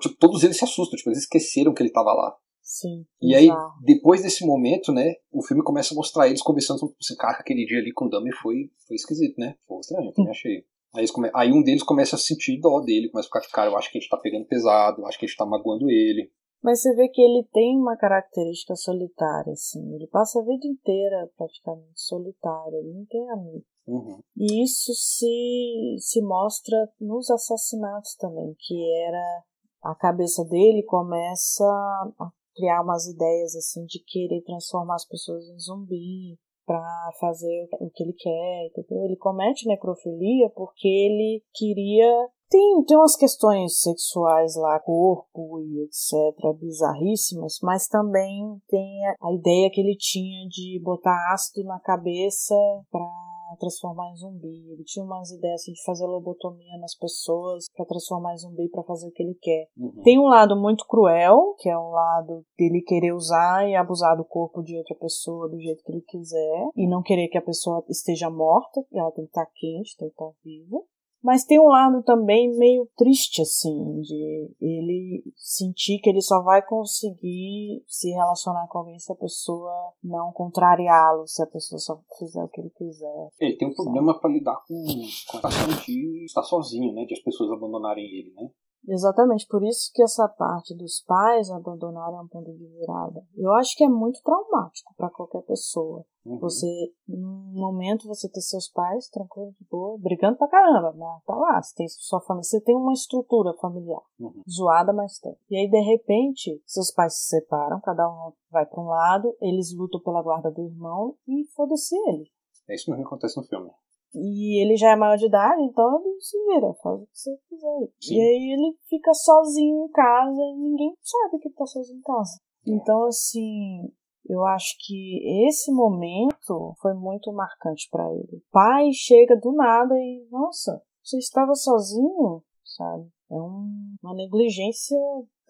[0.00, 2.37] tipo, todos eles se assustam, tipo, eles esqueceram que ele tava lá.
[2.62, 3.05] Sim.
[3.20, 3.48] E aí,
[3.83, 7.66] depois desse momento, né, o filme começa a mostrar eles conversando sobre assim, cara, aquele
[7.66, 9.57] dia ali com o Dahmer foi, foi esquisito, né?
[9.66, 10.33] Foi estranho, eu também hum.
[10.33, 10.64] achei.
[10.94, 11.31] Aí, come...
[11.35, 13.98] aí, um deles começa a sentir dó dele, começa a ficar, cara, eu acho que
[13.98, 16.31] a gente tá pegando pesado, eu acho que a gente tá magoando ele.
[16.62, 19.94] Mas você vê que ele tem uma característica solitária, assim.
[19.94, 23.64] Ele passa a vida inteira praticamente solitário, ele não tem amigos.
[23.87, 24.20] Uhum.
[24.37, 29.42] E isso se, se mostra nos assassinatos também, que era
[29.83, 35.59] a cabeça dele começa a criar umas ideias assim de querer transformar as pessoas em
[35.59, 39.05] zumbi para fazer o que ele quer, entendeu?
[39.05, 46.61] Ele comete necrofilia porque ele queria tem, tem umas questões sexuais lá, corpo e etc,
[46.61, 52.55] bizarríssimas, mas também tem a, a ideia que ele tinha de botar ácido na cabeça
[52.91, 54.71] para transformar em zumbi.
[54.71, 58.83] Ele tinha umas ideias assim, de fazer lobotomia nas pessoas para transformar em zumbi para
[58.83, 59.69] fazer o que ele quer.
[59.77, 60.03] Uhum.
[60.03, 64.25] Tem um lado muito cruel, que é um lado dele querer usar e abusar do
[64.25, 67.83] corpo de outra pessoa do jeito que ele quiser e não querer que a pessoa
[67.88, 70.83] esteja morta, ela tem que estar quente, tem que estar viva.
[71.23, 76.61] Mas tem um lado também meio triste, assim, de ele sentir que ele só vai
[76.67, 82.43] conseguir se relacionar com alguém se a pessoa não contrariá-lo, se a pessoa só fizer
[82.43, 83.29] o que ele quiser.
[83.41, 84.85] Ele tem um problema para lidar com,
[85.31, 87.05] com a questão de estar sozinho, né?
[87.05, 88.51] De as pessoas abandonarem ele, né?
[88.87, 93.25] Exatamente, por isso que essa parte dos pais abandonarem é um ponto de virada.
[93.37, 96.05] Eu acho que é muito traumático para qualquer pessoa.
[96.25, 96.38] Uhum.
[96.38, 96.66] Você,
[97.09, 101.61] num momento, você ter seus pais tranquilo, de boa, brigando pra caramba, mas tá lá,
[101.61, 104.42] você tem sua família, você tem uma estrutura familiar, uhum.
[104.49, 105.37] zoada, mas tem.
[105.51, 109.75] E aí, de repente, seus pais se separam, cada um vai para um lado, eles
[109.77, 112.31] lutam pela guarda do irmão e foda-se ele.
[112.68, 113.71] É isso mesmo que acontece no filme.
[114.14, 117.38] E ele já é maior de idade, então ele se vira, faz o que você
[117.48, 117.88] quiser.
[118.01, 118.14] Sim.
[118.14, 122.03] E aí ele fica sozinho em casa e ninguém sabe que ele tá sozinho em
[122.03, 122.40] casa.
[122.66, 122.70] É.
[122.70, 123.90] Então, assim,
[124.29, 128.37] eu acho que esse momento foi muito marcante para ele.
[128.37, 133.09] O pai chega do nada e, nossa, você estava sozinho, sabe?
[133.31, 134.98] É um, uma negligência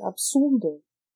[0.01, 0.69] absurda.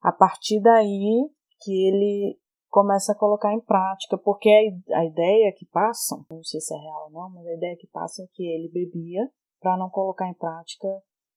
[0.03, 1.31] A partir daí
[1.61, 2.39] que ele
[2.77, 4.51] começa a colocar em prática, porque
[4.93, 7.87] a, ideia que passam, não sei se é real ou não, mas a ideia que
[7.87, 9.27] passa é que ele bebia
[9.63, 10.87] para não colocar em prática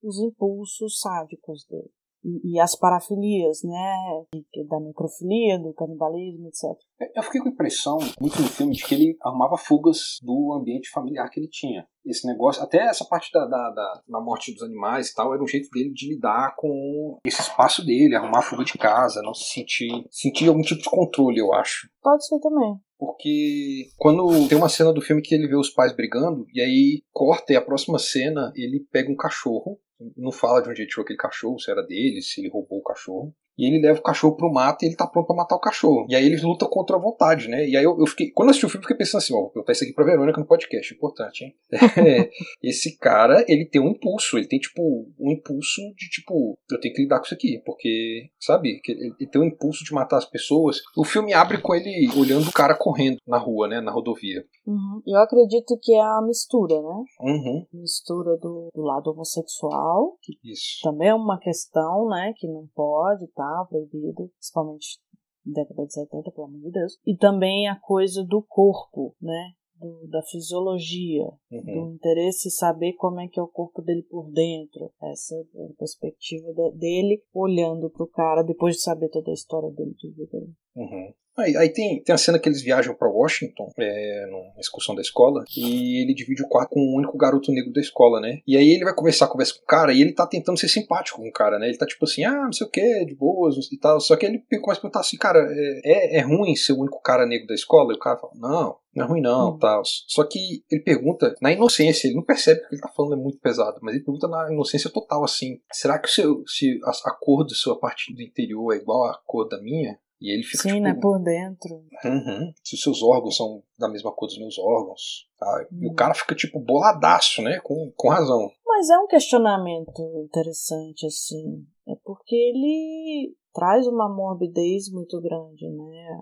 [0.04, 1.90] os impulsos sádicos dele.
[2.26, 4.26] E, e, as parafilias, né,
[4.68, 6.78] da necrofilia, do canibalismo, etc.
[7.16, 10.90] Eu fiquei com a impressão, muito no filme, de que ele arrumava fugas do ambiente
[10.90, 11.88] familiar que ele tinha.
[12.10, 15.44] Esse negócio, até essa parte da, da, da, da morte dos animais e tal, era
[15.44, 19.54] um jeito dele de lidar com esse espaço dele, arrumar fuga de casa, não se
[19.54, 21.90] sentir, sentir algum tipo de controle, eu acho.
[22.02, 22.76] Pode ser também.
[22.98, 27.02] Porque quando tem uma cena do filme que ele vê os pais brigando, e aí
[27.14, 29.80] corta e a próxima cena ele pega um cachorro
[30.16, 32.84] não fala de onde ele tirou aquele cachorro, se era dele, se ele roubou o
[32.84, 33.34] cachorro.
[33.60, 36.06] E ele leva o cachorro pro mato e ele tá pronto pra matar o cachorro.
[36.08, 37.68] E aí ele luta contra a vontade, né?
[37.68, 38.32] E aí eu, eu fiquei.
[38.32, 40.06] Quando eu assisti o filme, eu fiquei pensando assim, ó, vou perguntar isso aqui pra
[40.06, 41.56] Verônica no podcast, importante, hein?
[42.00, 42.30] É,
[42.64, 44.82] esse cara, ele tem um impulso, ele tem, tipo,
[45.20, 48.80] um impulso de, tipo, eu tenho que lidar com isso aqui, porque, sabe?
[48.88, 50.78] Ele, ele tem um impulso de matar as pessoas.
[50.96, 53.82] O filme abre com ele olhando o cara correndo na rua, né?
[53.82, 54.46] Na rodovia.
[54.66, 55.02] Uhum.
[55.06, 57.04] Eu acredito que é a mistura, né?
[57.20, 57.66] Uhum.
[57.74, 59.89] Mistura do, do lado homossexual,
[60.22, 60.80] que Isso.
[60.84, 62.34] também é uma questão, né?
[62.36, 63.66] Que não pode, tá?
[63.70, 65.00] proibido, principalmente
[65.46, 67.00] na década de 70, pelo amor de Deus.
[67.06, 69.54] E também a coisa do corpo, né?
[69.76, 71.64] Do, da fisiologia, uhum.
[71.64, 75.66] do interesse em saber como é que é o corpo dele por dentro, essa é
[75.72, 80.12] a perspectiva dele olhando para o cara depois de saber toda a história dele de
[80.12, 80.38] vida.
[80.76, 81.14] Uhum.
[81.40, 85.02] Aí, aí, tem, tem a cena que eles viajam para Washington, é, numa excursão da
[85.02, 88.40] escola, e ele divide o quarto com o único garoto negro da escola, né?
[88.48, 91.20] E aí ele vai conversar, conversa com o cara, e ele tá tentando ser simpático
[91.20, 91.68] com o cara, né?
[91.68, 94.00] Ele tá tipo assim, ah, não sei o que, de boas e tal.
[94.00, 97.02] Só que ele começa a perguntar assim, cara, é, é, é ruim ser o único
[97.02, 97.94] cara negro da escola?
[97.94, 99.60] E o cara fala, não, não é ruim não, hum.
[99.60, 99.82] tal.
[99.86, 103.14] Só que ele pergunta na inocência, ele não percebe que o que ele tá falando
[103.14, 106.80] é muito pesado, mas ele pergunta na inocência total, assim, será que o seu, se
[106.84, 109.98] a, a cor da sua parte do interior é igual à cor da minha?
[110.22, 111.00] E ele fica, Sim, tipo, né?
[111.02, 111.76] Por dentro.
[112.04, 112.52] Uhum.
[112.64, 115.28] Se os seus órgãos são da mesma cor dos meus órgãos.
[115.38, 115.68] Tá?
[115.72, 115.96] E o Hum.
[115.96, 117.60] cara fica, tipo, boladaço, né?
[117.64, 118.50] Com, com razão.
[118.66, 121.66] Mas é um questionamento interessante, assim.
[121.88, 126.20] É porque ele traz uma morbidez muito grande, né?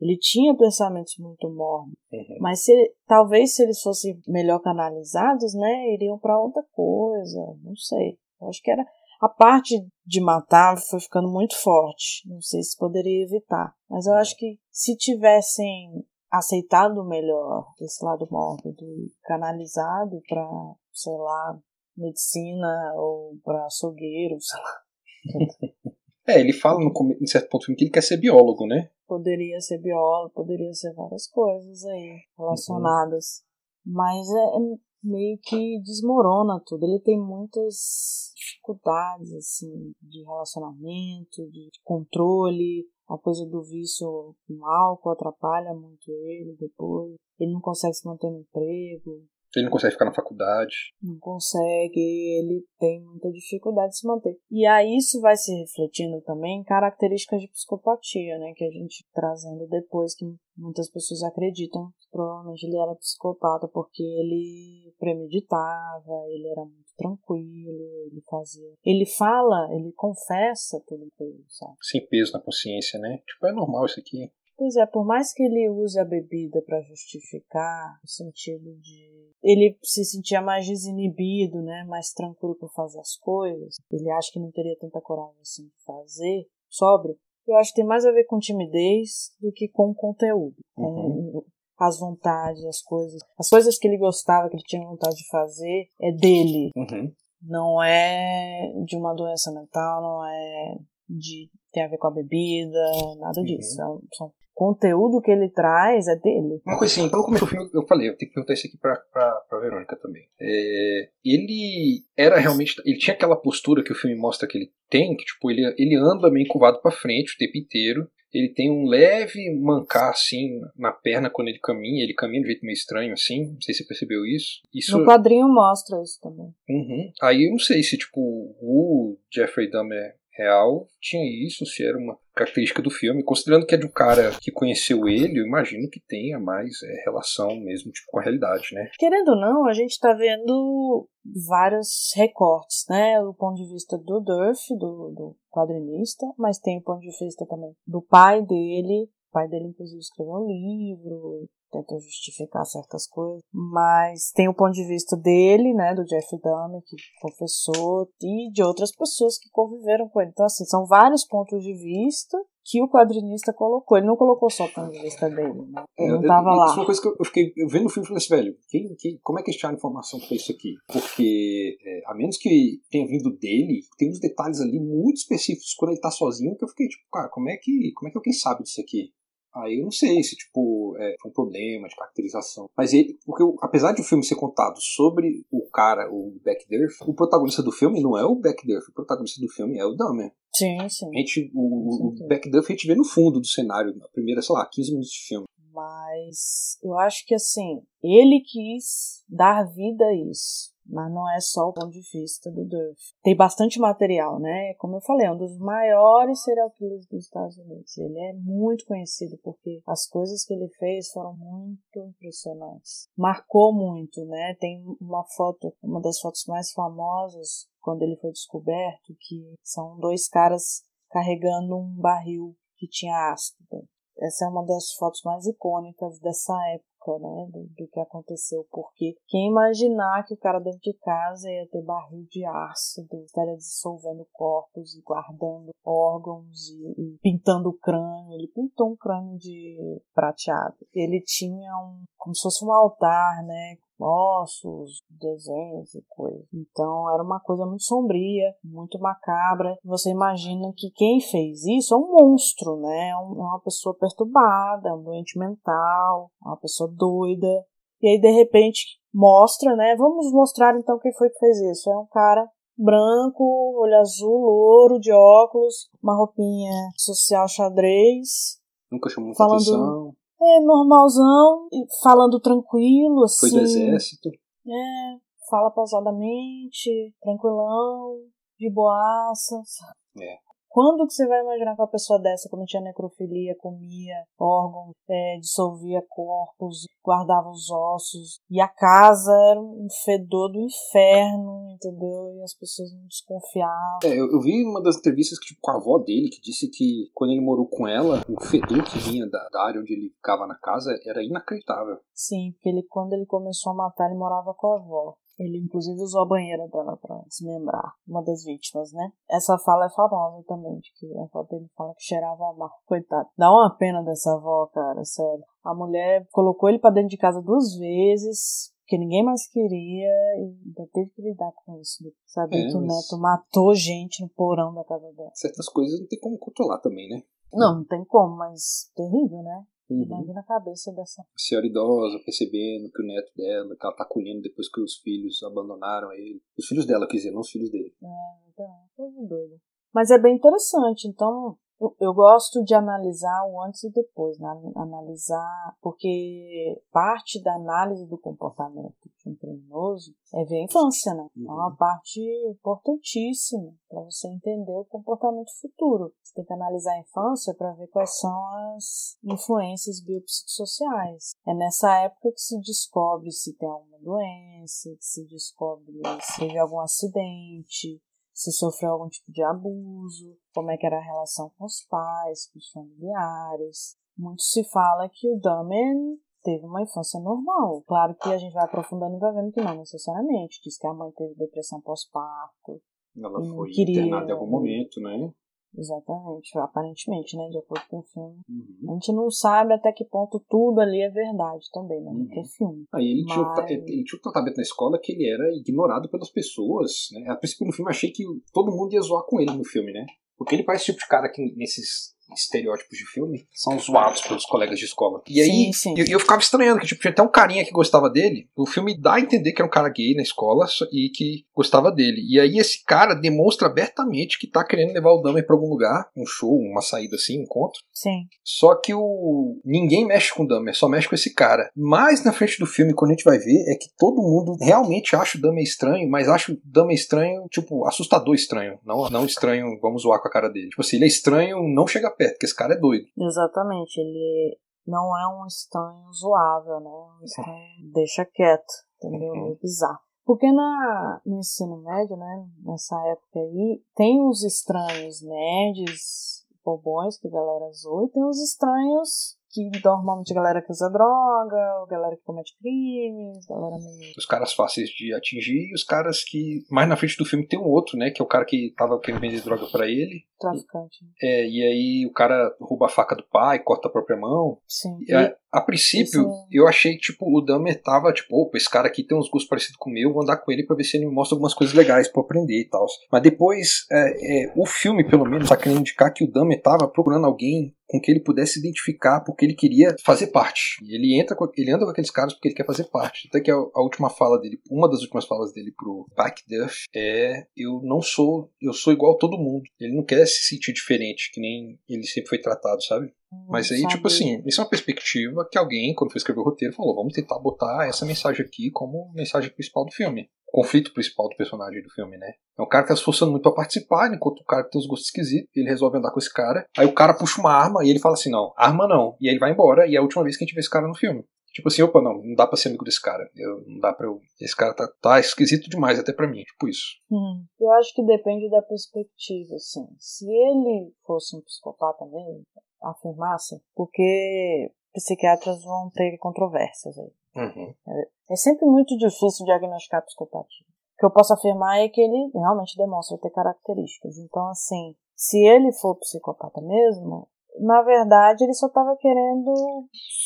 [0.00, 1.98] Ele tinha pensamentos muito mórbidos.
[2.12, 2.36] Uhum.
[2.40, 2.72] Mas se,
[3.06, 5.94] talvez se eles fossem melhor canalizados, né?
[5.94, 7.40] Iriam para outra coisa.
[7.64, 8.18] Não sei.
[8.40, 8.84] Eu acho que era.
[9.20, 9.74] A parte
[10.06, 12.22] de matar foi ficando muito forte.
[12.26, 13.74] Não sei se poderia evitar.
[13.88, 20.46] Mas eu acho que se tivessem aceitado melhor esse lado mórbido e canalizado para,
[20.92, 21.58] sei lá,
[21.96, 24.78] medicina ou para açougueiro, sei lá.
[26.28, 28.90] É, ele fala no, em certo ponto que ele quer ser biólogo, né?
[29.06, 33.42] Poderia ser biólogo, poderia ser várias coisas aí relacionadas.
[33.82, 36.84] Mas é, é meio que desmorona tudo.
[36.84, 42.86] Ele tem muitas dificuldades, assim, de relacionamento, de controle.
[43.08, 47.14] A coisa do vício com álcool atrapalha muito ele depois.
[47.38, 49.24] Ele não consegue se manter no emprego.
[49.56, 50.74] Ele não consegue ficar na faculdade.
[51.02, 54.38] não consegue, ele tem muita dificuldade de se manter.
[54.50, 59.06] E aí isso vai se refletindo também em características de psicopatia, né, que a gente
[59.12, 60.24] trazendo depois que
[60.56, 68.06] muitas pessoas acreditam que provavelmente ele era psicopata porque ele premeditava, ele era muito tranquilo,
[68.10, 71.76] ele fazia, ele fala, ele confessa tudo que ele sabe.
[71.80, 73.22] Sem peso na consciência, né?
[73.26, 74.30] Tipo, é normal isso aqui.
[74.58, 79.78] Pois é, por mais que ele use a bebida para justificar, no sentido de ele
[79.84, 84.50] se sentia mais desinibido, né, mais tranquilo para fazer as coisas, ele acha que não
[84.50, 87.16] teria tanta coragem assim de fazer, sóbrio.
[87.46, 91.44] Eu acho que tem mais a ver com timidez do que com conteúdo, com
[91.78, 95.88] as vontades, as coisas, as coisas que ele gostava, que ele tinha vontade de fazer,
[96.00, 97.12] é dele, Uhum.
[97.40, 102.84] não é de uma doença mental, não é de tem a ver com a bebida,
[103.20, 103.76] nada disso.
[103.76, 106.60] São, são conteúdo que ele traz é dele.
[106.66, 108.76] Uma coisa assim, quando começou o filme, eu falei, eu tenho que perguntar isso aqui
[108.76, 110.24] pra, pra, pra Verônica também.
[110.40, 112.74] É, ele era realmente.
[112.84, 115.94] Ele tinha aquela postura que o filme mostra que ele tem, que tipo, ele, ele
[115.94, 118.10] anda meio curvado pra frente o tempo inteiro.
[118.34, 122.50] Ele tem um leve mancar assim na perna quando ele caminha, ele caminha de um
[122.50, 123.52] jeito meio estranho assim.
[123.52, 124.60] Não sei se você percebeu isso.
[124.74, 126.52] Isso No quadrinho mostra isso também.
[126.68, 127.10] Uhum.
[127.22, 132.16] Aí eu não sei se, tipo, o Jeffrey Dahmer real tinha isso, se era uma
[132.34, 133.24] característica do filme.
[133.24, 137.04] Considerando que é de um cara que conheceu ele, eu imagino que tenha mais é,
[137.04, 138.88] relação mesmo tipo, com a realidade, né?
[138.98, 141.08] Querendo ou não, a gente tá vendo
[141.46, 143.20] vários recortes, né?
[143.20, 147.44] O ponto de vista do Durf, do, do quadrinista, mas tem o ponto de vista
[147.46, 149.08] também do pai dele.
[149.28, 154.72] O pai dele, inclusive, escreveu um livro, tenta justificar certas coisas, mas tem o ponto
[154.72, 160.08] de vista dele, né, do Jeff Dahmer, que confessou, e de outras pessoas que conviveram
[160.08, 160.30] com ele.
[160.30, 162.38] Então, assim, são vários pontos de vista
[162.70, 163.96] que o quadrinista colocou.
[163.96, 165.84] Ele não colocou só o ponto de vista dele, né?
[165.98, 166.66] Ele não tava eu, lá.
[166.66, 168.36] Isso é uma coisa que eu, eu fiquei eu vendo o filme e falei assim,
[168.36, 170.74] velho, quem, quem, como é que tiraram informação pra isso aqui?
[170.86, 175.92] Porque, é, a menos que tenha vindo dele, tem uns detalhes ali muito específicos quando
[175.92, 178.32] ele tá sozinho que eu fiquei tipo, cara, como é que, como é que alguém
[178.32, 179.12] sabe disso aqui?
[179.58, 182.70] Aí eu não sei se, tipo, é, foi um problema de caracterização.
[182.76, 187.14] Mas ele, porque apesar de o filme ser contado sobre o cara, o Backdurf, o
[187.14, 190.32] protagonista do filme não é o Backdurf, o protagonista do filme é o Dahmer.
[190.54, 191.08] Sim, sim.
[191.14, 192.28] A gente, o, o, certeza.
[192.28, 195.26] Backdurf a gente vê no fundo do cenário, na primeira, sei lá, 15 minutos de
[195.26, 195.46] filme.
[195.72, 200.72] Mas eu acho que assim, ele quis dar vida a isso.
[200.88, 202.98] Mas não é só o ponto de vista do Durf.
[203.22, 204.74] Tem bastante material, né?
[204.74, 207.96] Como eu falei, é um dos maiores serial killers dos Estados Unidos.
[207.98, 213.08] Ele é muito conhecido porque as coisas que ele fez foram muito impressionantes.
[213.16, 214.54] Marcou muito, né?
[214.58, 220.28] Tem uma foto, uma das fotos mais famosas, quando ele foi descoberto, que são dois
[220.28, 223.86] caras carregando um barril que tinha ácido.
[224.20, 227.48] Essa é uma das fotos mais icônicas dessa época, né?
[227.50, 228.66] Do, do que aconteceu.
[228.70, 233.56] Porque quem imaginar que o cara dentro de casa ia ter barril de ácido, estaria
[233.56, 238.32] dissolvendo corpos e guardando órgãos e, e pintando o crânio.
[238.32, 239.76] Ele pintou um crânio de
[240.14, 240.76] prateado.
[240.92, 242.04] Ele tinha um.
[242.16, 243.76] como se fosse um altar, né?
[243.98, 246.46] Ossos, desenhos e coisas.
[246.52, 249.76] Então era uma coisa muito sombria, muito macabra.
[249.84, 253.08] Você imagina que quem fez isso é um monstro, né?
[253.08, 257.64] É é uma pessoa perturbada, um doente mental, é uma pessoa doida.
[258.00, 259.96] E aí de repente mostra, né?
[259.96, 261.90] Vamos mostrar então quem foi que fez isso.
[261.90, 263.42] É um cara branco,
[263.80, 268.58] olho azul, louro, de óculos, uma roupinha social xadrez,
[268.90, 270.12] Nunca chamou muita Falando- atenção.
[270.40, 271.68] É normalzão,
[272.02, 273.56] falando tranquilo, Foi assim.
[273.56, 274.30] do exército.
[274.66, 278.18] É, fala pausadamente, tranquilão,
[278.58, 279.78] de boaças.
[280.20, 280.47] É.
[280.68, 286.02] Quando que você vai imaginar que uma pessoa dessa cometia necrofilia, comia órgãos, é, dissolvia
[286.08, 292.34] corpos, guardava os ossos, e a casa era um fedor do inferno, entendeu?
[292.36, 293.98] E as pessoas não desconfiavam.
[294.04, 296.68] É, eu, eu, vi uma das entrevistas que, tipo, com a avó dele, que disse
[296.68, 300.10] que quando ele morou com ela, o fedor que vinha da, da área onde ele
[300.10, 301.98] ficava na casa era inacreditável.
[302.12, 305.16] Sim, porque ele, quando ele começou a matar, ele morava com a avó.
[305.38, 309.12] Ele, inclusive, usou a banheira dela para desmembrar uma das vítimas, né?
[309.30, 312.70] Essa fala é famosa também, de que a avó dele fala que cheirava mal.
[312.86, 313.28] Coitado.
[313.36, 315.44] Dá uma pena dessa avó, cara, sério.
[315.62, 320.56] A mulher colocou ele para dentro de casa duas vezes, porque ninguém mais queria e
[320.66, 322.02] ainda teve que lidar com isso.
[322.02, 322.10] Né?
[322.26, 325.30] Saber é, que o neto matou gente no porão da casa dela.
[325.34, 327.22] Certas coisas não tem como controlar também, né?
[327.52, 329.64] Não, não tem como, mas terrível, né?
[329.90, 330.02] Uhum.
[330.04, 331.24] Imagina a cabeça dessa.
[331.36, 335.42] Senhora idosa percebendo que o neto dela, que ela tá colhendo depois que os filhos
[335.42, 336.42] abandonaram ele.
[336.58, 337.94] Os filhos dela, quer dizer, não os filhos dele.
[338.02, 339.56] É, então, coisa doida.
[339.94, 341.56] Mas é bem interessante, então
[342.00, 344.48] eu gosto de analisar o antes e depois, né?
[344.74, 351.26] analisar, porque parte da análise do comportamento de um criminoso é ver a infância, né?
[351.36, 351.76] É uma uhum.
[351.76, 356.12] parte importantíssima para você entender o comportamento futuro.
[356.22, 361.30] Você tem que analisar a infância para ver quais são as influências biopsicossociais.
[361.46, 366.58] É nessa época que se descobre se tem alguma doença, que se descobre se teve
[366.58, 368.00] algum acidente,
[368.38, 372.48] se sofreu algum tipo de abuso, como é que era a relação com os pais,
[372.52, 373.96] com os familiares.
[374.16, 377.82] Muito se fala que o Damen teve uma infância normal.
[377.82, 380.60] Claro que a gente vai aprofundando e vai vendo que não necessariamente.
[380.62, 382.80] Diz que a mãe teve depressão pós-parto.
[383.16, 384.02] Ela foi queria...
[384.02, 385.32] internada em algum momento, né?
[385.76, 387.48] Exatamente, aparentemente, né?
[387.50, 388.40] De acordo com o filme.
[388.48, 388.90] Uhum.
[388.90, 392.10] A gente não sabe até que ponto tudo ali é verdade também, né?
[392.12, 392.48] Porque é uhum.
[392.48, 392.84] filme.
[392.92, 393.34] Aí ele, Mas...
[393.34, 397.30] tinha, ele tinha um tratamento na escola que ele era ignorado pelas pessoas, né?
[397.30, 400.06] A princípio no filme achei que todo mundo ia zoar com ele no filme, né?
[400.36, 404.44] Porque ele parece o tipo de cara que nesses estereótipos de filme são zoados pelos
[404.44, 405.22] colegas de escola.
[405.28, 405.94] E aí sim, sim.
[405.96, 408.48] Eu, eu, ficava estranhando que tipo, tinha até um carinha que gostava dele.
[408.56, 411.90] O filme dá a entender que era um cara gay na escola e que gostava
[411.90, 412.22] dele.
[412.28, 416.08] E aí esse cara demonstra abertamente que tá querendo levar o Dahmer pra algum lugar,
[416.16, 417.80] um show, uma saída assim, um encontro.
[417.92, 418.26] Sim.
[418.44, 421.70] Só que o ninguém mexe com o Dahmer, só mexe com esse cara.
[421.76, 425.16] Mais na frente do filme, quando a gente vai ver, é que todo mundo realmente
[425.16, 428.78] acha o Dahmer estranho, mas acha o Dahmer estranho, tipo, assustador estranho.
[428.84, 430.68] Não, não estranho, vamos zoar com a cara dele.
[430.68, 433.06] Tipo assim, ele é estranho, não chega perto, porque esse cara é doido.
[433.16, 436.90] Exatamente, ele não é um estranho zoável, né?
[436.90, 439.32] Um estranho deixa quieto, entendeu?
[439.32, 439.52] Uhum.
[439.52, 440.00] É bizarro.
[440.24, 447.28] Porque na, no ensino médio, né, nessa época aí, tem os estranhos nerds, bobões que
[447.28, 451.86] a galera zoa, e tem os estranhos que normalmente a galera que usa droga, a
[451.88, 454.12] galera que comete crimes, galera meio...
[454.16, 456.64] Os caras fáceis de atingir e os caras que...
[456.70, 458.10] Mais na frente do filme tem um outro, né?
[458.10, 460.24] Que é o cara que tava querendo vender droga para ele.
[460.38, 460.98] Traficante.
[461.22, 464.58] É, e aí o cara rouba a faca do pai, corta a própria mão.
[464.66, 464.96] Sim.
[465.08, 466.46] E, e a princípio, Isso...
[466.52, 469.76] eu achei, tipo, o Dahmer tava, tipo, opa, esse cara aqui tem uns gostos parecidos
[469.76, 471.74] com o meu, vou andar com ele pra ver se ele me mostra algumas coisas
[471.74, 472.86] legais pra aprender e tal.
[473.10, 476.88] Mas depois, é, é, o filme, pelo menos, tá querendo indicar que o Dahmer tava
[476.88, 480.76] procurando alguém com que ele pudesse identificar porque ele queria fazer parte.
[480.84, 483.26] E ele entra com, ele anda com aqueles caras porque ele quer fazer parte.
[483.28, 486.84] Até que a, a última fala dele, uma das últimas falas dele pro Back Duff
[486.94, 489.62] é eu não sou, eu sou igual a todo mundo.
[489.80, 493.10] Ele não quer se sentir diferente, que nem ele sempre foi tratado, sabe?
[493.48, 496.74] Mas aí, tipo assim, isso é uma perspectiva que alguém, quando foi escrever o roteiro,
[496.74, 500.28] falou: vamos tentar botar essa mensagem aqui como mensagem principal do filme.
[500.48, 502.32] O conflito principal do personagem do filme, né?
[502.58, 504.86] É um cara que tá se esforçando muito pra participar, enquanto o cara tem os
[504.86, 506.64] gostos esquisitos, ele resolve andar com esse cara.
[506.76, 509.16] Aí o cara puxa uma arma e ele fala assim: não, arma não.
[509.20, 510.70] E aí ele vai embora, e é a última vez que a gente vê esse
[510.70, 511.22] cara no filme.
[511.52, 513.28] Tipo assim, opa, não, não dá pra ser amigo desse cara.
[513.34, 514.20] Eu, não dá pra eu.
[514.40, 516.86] Esse cara tá, tá esquisito demais até pra mim, tipo isso.
[517.10, 519.86] Hum, eu acho que depende da perspectiva, assim.
[519.98, 522.44] Se ele fosse um psicopata mesmo,
[522.82, 527.12] afirmasse, porque psiquiatras vão ter controvérsias aí.
[527.36, 527.74] Uhum.
[527.88, 530.66] É, é, sempre muito difícil diagnosticar psicopatia.
[530.66, 534.18] O que eu posso afirmar é que ele realmente demonstra ter características.
[534.18, 537.28] Então, assim, se ele for psicopata mesmo,
[537.60, 539.52] na verdade, ele só estava querendo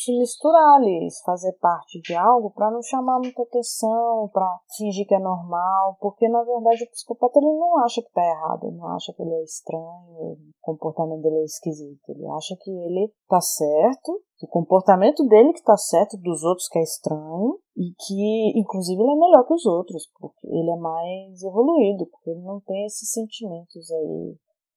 [0.03, 5.15] se misturar ali, fazer parte de algo para não chamar muita atenção, para fingir que
[5.15, 8.89] é normal, porque na verdade o psicopata ele não acha que está errado, ele não
[8.89, 13.41] acha que ele é estranho, o comportamento dele é esquisito, ele acha que ele está
[13.41, 18.59] certo, que o comportamento dele que está certo, dos outros que é estranho, e que
[18.59, 22.61] inclusive ele é melhor que os outros, porque ele é mais evoluído, porque ele não
[22.61, 24.37] tem esses sentimentos aí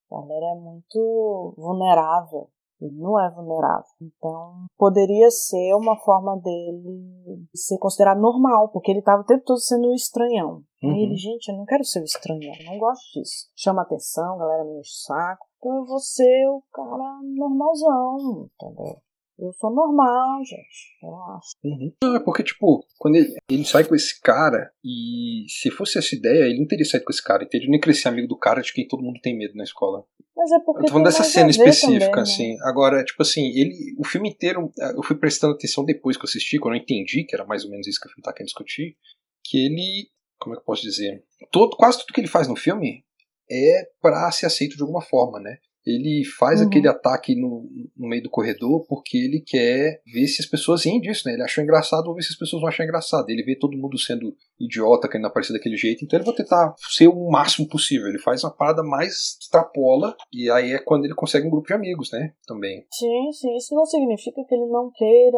[0.10, 2.50] galera é muito vulnerável.
[2.82, 3.86] Ele não é vulnerável.
[4.02, 9.60] Então, poderia ser uma forma dele ser considerado normal, porque ele estava o tempo todo
[9.60, 10.62] sendo um estranhão.
[10.84, 10.94] Uhum.
[10.94, 13.50] E ele, gente, eu não quero ser o estranhão, não gosto disso.
[13.56, 15.48] Chama atenção, galera me enche o saco.
[15.58, 18.98] Então eu vou ser o cara normalzão, entendeu?
[19.38, 20.98] Eu sou normal, gente.
[21.04, 21.56] Eu acho.
[21.64, 21.92] Uhum.
[22.02, 26.16] Não, é porque, tipo, quando ele, ele sai com esse cara, e se fosse essa
[26.16, 27.46] ideia, ele não teria saído com esse cara.
[27.52, 30.06] Ele nem queria ser amigo do cara de quem todo mundo tem medo na escola.
[30.36, 30.82] Mas é porque.
[30.82, 32.22] Eu tô falando dessa cena específica, também, né?
[32.22, 32.58] assim.
[32.62, 33.96] Agora, tipo assim, ele.
[33.98, 37.36] O filme inteiro, eu fui prestando atenção depois que eu assisti, quando eu entendi que
[37.36, 38.96] era mais ou menos isso que o filme tá querendo discutir.
[39.44, 40.10] Que ele.
[40.40, 41.24] Como é que eu posso dizer?
[41.52, 43.04] Todo, quase tudo que ele faz no filme
[43.50, 45.58] é para ser aceito de alguma forma, né?
[45.86, 46.68] Ele faz uhum.
[46.68, 51.00] aquele ataque no, no, meio do corredor porque ele quer ver se as pessoas riem
[51.00, 51.34] disso, né?
[51.34, 53.30] Ele achou engraçado, vou ver se as pessoas vão achar engraçado.
[53.30, 57.08] Ele vê todo mundo sendo idiota, querendo aparecer daquele jeito, então ele vai tentar ser
[57.08, 58.08] o máximo possível.
[58.08, 61.74] Ele faz uma parada mais extrapola, e aí é quando ele consegue um grupo de
[61.74, 62.34] amigos, né?
[62.48, 62.86] Também.
[62.92, 63.56] Sim, sim.
[63.56, 65.38] Isso não significa que ele não queira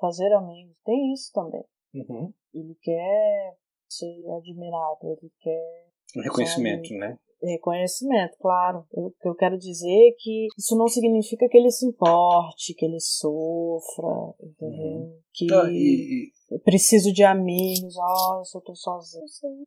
[0.00, 0.76] fazer amigos.
[0.84, 1.64] Tem isso também.
[1.94, 2.32] Uhum.
[2.54, 3.56] Ele quer
[3.88, 5.88] ser admirado, ele quer.
[6.16, 7.16] Um reconhecimento, né?
[7.42, 8.84] Reconhecimento, claro.
[8.92, 12.84] O que eu quero dizer é que isso não significa que ele se importe, que
[12.84, 14.86] ele sofra, entendeu?
[14.86, 15.22] Uhum.
[15.34, 16.30] Que ah, e,
[16.62, 19.24] preciso de amigos, ah, eu só tô sozinho.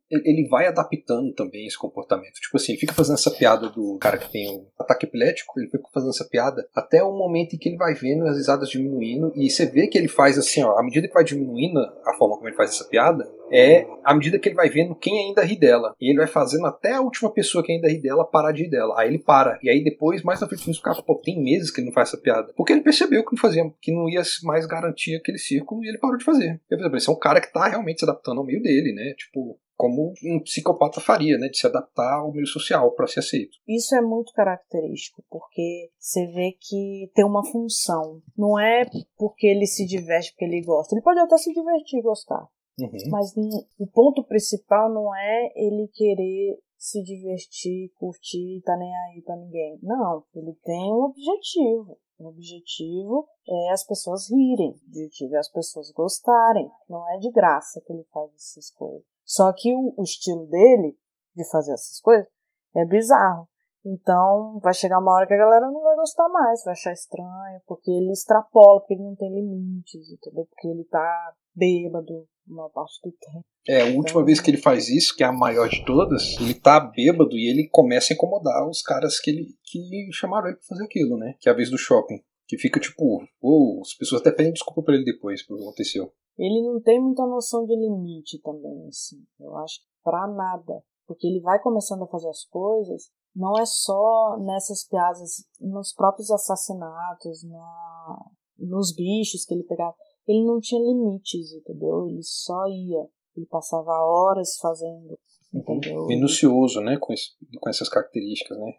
[0.08, 2.34] Ele vai adaptando também esse comportamento.
[2.34, 5.68] Tipo assim, ele fica fazendo essa piada do cara que tem o ataque epilético, ele
[5.68, 9.32] fica fazendo essa piada até o momento em que ele vai vendo as risadas diminuindo,
[9.34, 12.36] e você vê que ele faz assim, ó, à medida que vai diminuindo a forma
[12.36, 15.58] como ele faz essa piada, é à medida que ele vai vendo quem ainda ri
[15.58, 15.94] dela.
[16.00, 18.70] E ele vai fazendo até a última pessoa que ainda ri dela parar de rir
[18.70, 18.94] dela.
[18.98, 19.58] Aí ele para.
[19.62, 22.18] E aí depois, mais na frente, fica, pô, tem meses que ele não faz essa
[22.18, 22.52] piada.
[22.56, 25.98] Porque ele percebeu que não fazia, que não ia mais garantir aquele círculo e ele
[25.98, 26.60] parou de fazer.
[26.70, 29.14] Eu, esse é um cara que tá realmente se adaptando ao meio dele, né?
[29.16, 33.58] Tipo, como um psicopata faria, né, de se adaptar ao meio social para ser aceito.
[33.68, 38.22] Isso é muito característico, porque você vê que tem uma função.
[38.36, 38.86] Não é
[39.18, 40.94] porque ele se diverte, porque ele gosta.
[40.94, 42.48] Ele pode até se divertir e gostar.
[42.78, 43.10] Uhum.
[43.10, 43.34] Mas
[43.78, 49.78] o ponto principal não é ele querer se divertir, curtir, tá nem aí para ninguém.
[49.82, 51.98] Não, ele tem um objetivo.
[52.18, 56.70] O objetivo é as pessoas rirem, o objetivo é as pessoas gostarem.
[56.88, 59.04] Não é de graça que ele faz essas coisas.
[59.24, 60.96] Só que o, o estilo dele
[61.34, 62.26] de fazer essas coisas
[62.74, 63.48] é bizarro.
[63.84, 67.60] Então vai chegar uma hora que a galera não vai gostar mais, vai achar estranho,
[67.66, 70.46] porque ele extrapola, porque ele não tem limites, entendeu?
[70.46, 73.44] Porque ele tá bêbado uma parte do tempo.
[73.68, 76.36] É, a última então, vez que ele faz isso, que é a maior de todas,
[76.40, 80.56] ele tá bêbado e ele começa a incomodar os caras que, ele, que chamaram ele
[80.56, 81.34] pra fazer aquilo, né?
[81.40, 82.22] Que é a vez do shopping.
[82.46, 83.02] Que fica tipo,
[83.40, 86.12] ou oh, as pessoas até pedem desculpa pra ele depois pelo que aconteceu.
[86.38, 89.16] Ele não tem muita noção de limite também, assim.
[89.40, 90.80] Eu acho que pra nada.
[91.08, 96.30] Porque ele vai começando a fazer as coisas, não é só nessas piadas, nos próprios
[96.30, 98.18] assassinatos, na,
[98.58, 99.94] nos bichos que ele pegava
[100.26, 102.08] ele não tinha limites, entendeu?
[102.08, 103.08] Ele só ia.
[103.36, 105.18] Ele passava horas fazendo,
[105.52, 106.06] entendeu?
[106.06, 106.96] Minucioso, né?
[106.98, 108.72] Com, esse, com essas características, né?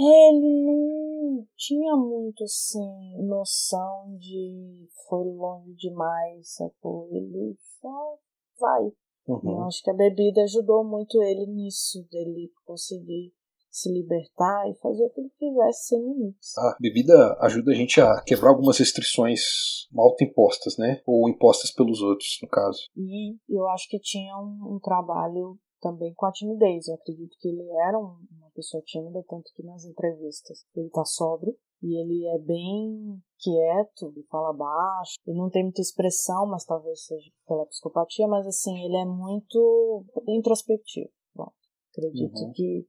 [0.00, 7.08] Ele não tinha muito, assim, noção de foi longe demais, sacou?
[7.10, 8.18] Ele só
[8.60, 8.92] vai.
[9.26, 9.40] Uhum.
[9.44, 13.32] Eu acho que a bebida ajudou muito ele nisso, dele conseguir
[13.80, 16.56] se libertar e fazer o que quisesse sem limites.
[16.58, 19.40] A bebida ajuda a gente a quebrar algumas restrições
[19.96, 21.00] auto-impostas, né?
[21.06, 22.80] Ou impostas pelos outros, no caso.
[22.96, 26.88] E eu acho que tinha um, um trabalho também com a timidez.
[26.88, 31.56] Eu acredito que ele era uma pessoa tímida, tanto que nas entrevistas ele tá sóbrio
[31.82, 37.04] e ele é bem quieto, ele fala baixo, ele não tem muita expressão, mas talvez
[37.04, 41.10] seja pela psicopatia, mas assim, ele é muito introspectivo.
[41.34, 41.50] Bom,
[41.92, 42.52] acredito uhum.
[42.52, 42.86] que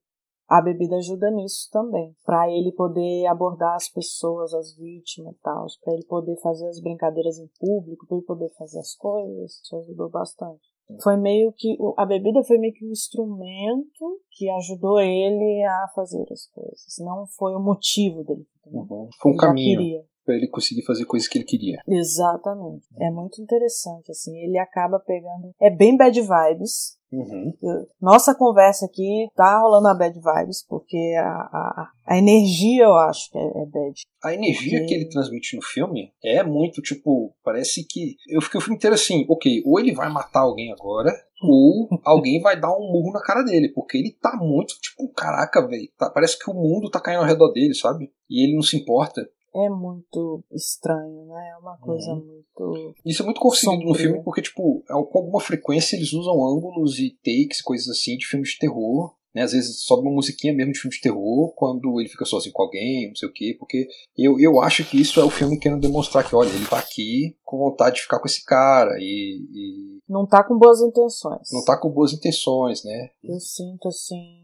[0.50, 5.68] a bebida ajuda nisso também, para ele poder abordar as pessoas, as vítimas e tal,
[5.84, 9.78] para ele poder fazer as brincadeiras em público, para ele poder fazer as coisas, isso
[9.78, 10.68] ajudou bastante.
[11.04, 16.26] Foi meio que a bebida foi meio que um instrumento que ajudou ele a fazer
[16.32, 18.48] as coisas, não foi o motivo dele.
[18.66, 19.08] Uhum.
[19.22, 21.80] Foi um ele caminho para ele conseguir fazer coisas que ele queria.
[21.88, 22.88] Exatamente.
[23.00, 27.54] É muito interessante assim, ele acaba pegando, é bem bad vibes, Uhum.
[28.00, 33.32] Nossa conversa aqui tá rolando a bad vibes, porque a, a, a energia eu acho
[33.32, 34.02] que é, é bad.
[34.24, 34.86] A energia porque...
[34.86, 38.16] que ele transmite no filme é muito, tipo, parece que.
[38.28, 42.42] Eu fiquei o filme inteiro assim, ok, ou ele vai matar alguém agora, ou alguém
[42.42, 46.10] vai dar um murro na cara dele, porque ele tá muito, tipo, caraca, velho, tá,
[46.10, 48.12] parece que o mundo tá caindo ao redor dele, sabe?
[48.30, 51.50] E ele não se importa é muito estranho, né?
[51.54, 52.26] É uma coisa uhum.
[52.26, 52.96] muito.
[53.06, 57.00] Isso é muito conseguido no filme porque, tipo, é com alguma frequência eles usam ângulos
[57.00, 59.44] e takes, coisas assim, de filmes de terror Né?
[59.44, 62.64] Às vezes sobe uma musiquinha mesmo de filme de terror quando ele fica sozinho com
[62.64, 63.88] alguém, não sei o quê, porque
[64.18, 67.36] eu, eu acho que isso é o filme querendo demonstrar que, olha, ele tá aqui
[67.44, 69.42] com vontade de ficar com esse cara e.
[69.54, 71.50] e não tá com boas intenções.
[71.52, 73.10] Não tá com boas intenções, né?
[73.24, 74.39] Eu sinto assim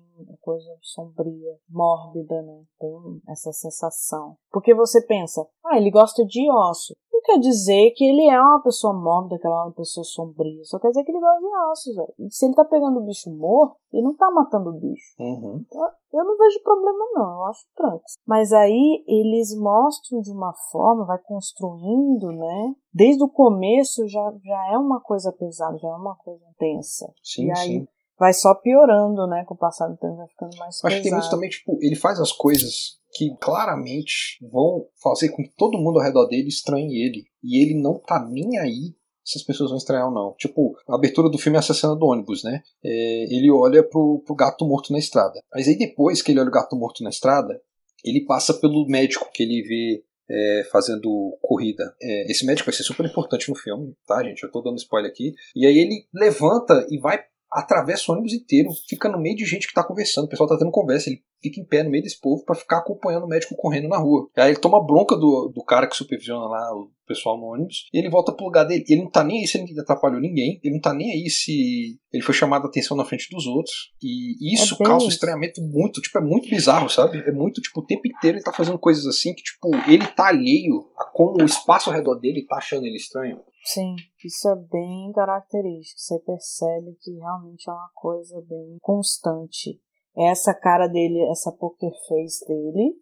[0.46, 2.64] coisa sombria, mórbida, né?
[2.80, 4.38] Tem essa sensação.
[4.52, 6.94] Porque você pensa, ah, ele gosta de osso
[7.26, 10.64] quer dizer que ele é uma pessoa mórbida, que ela é uma pessoa sombria.
[10.64, 12.14] Só quer dizer que ele gosta de ossos, velho.
[12.20, 15.16] E se ele tá pegando o bicho morto, ele não tá matando o bicho.
[15.20, 15.64] Uhum.
[15.66, 17.34] Então, eu não vejo problema, não.
[17.34, 18.04] Eu acho tranquilo.
[18.26, 22.76] Mas aí eles mostram de uma forma, vai construindo, né?
[22.94, 27.12] Desde o começo já, já é uma coisa pesada, já é uma coisa tensa.
[27.24, 27.88] Sim, e aí, sim
[28.20, 29.44] vai só piorando, né?
[29.46, 30.88] Com o passar do tempo vai ficando mais pesado.
[30.88, 35.44] Acho que tem muito também, tipo, ele faz as coisas que claramente vão fazer com
[35.44, 37.26] que todo mundo ao redor dele estranhe ele.
[37.44, 40.36] E ele não tá nem aí se as pessoas vão estranhar ou não.
[40.38, 42.62] Tipo, a abertura do filme é essa cena do ônibus, né?
[42.84, 45.42] É, ele olha pro, pro gato morto na estrada.
[45.54, 47.60] Mas aí depois que ele olha o gato morto na estrada,
[48.04, 51.96] ele passa pelo médico que ele vê é, fazendo corrida.
[52.02, 54.44] É, esse médico vai ser super importante no filme, tá, gente?
[54.44, 55.34] Eu tô dando spoiler aqui.
[55.56, 57.20] E aí ele levanta e vai
[57.56, 60.58] atravessa o ônibus inteiro, fica no meio de gente que tá conversando, o pessoal tá
[60.58, 63.56] tendo conversa, ele fica em pé no meio desse povo para ficar acompanhando o médico
[63.56, 64.28] correndo na rua.
[64.36, 68.00] Aí ele toma bronca do, do cara que supervisiona lá o pessoal no ônibus e
[68.00, 68.84] ele volta pro lugar dele.
[68.90, 71.98] Ele não tá nem aí se ele atrapalhou ninguém, ele não tá nem aí se
[72.12, 73.94] ele foi chamado a atenção na frente dos outros.
[74.02, 77.20] E isso é causa um estranhamento muito, tipo, é muito bizarro, sabe?
[77.20, 80.28] É muito, tipo, o tempo inteiro ele tá fazendo coisas assim que, tipo, ele tá
[80.28, 83.40] alheio a como o espaço ao redor dele tá achando ele estranho.
[83.66, 86.00] Sim, isso é bem característico.
[86.00, 89.82] Você percebe que realmente é uma coisa bem constante.
[90.16, 92.96] Essa cara dele, essa poker face dele,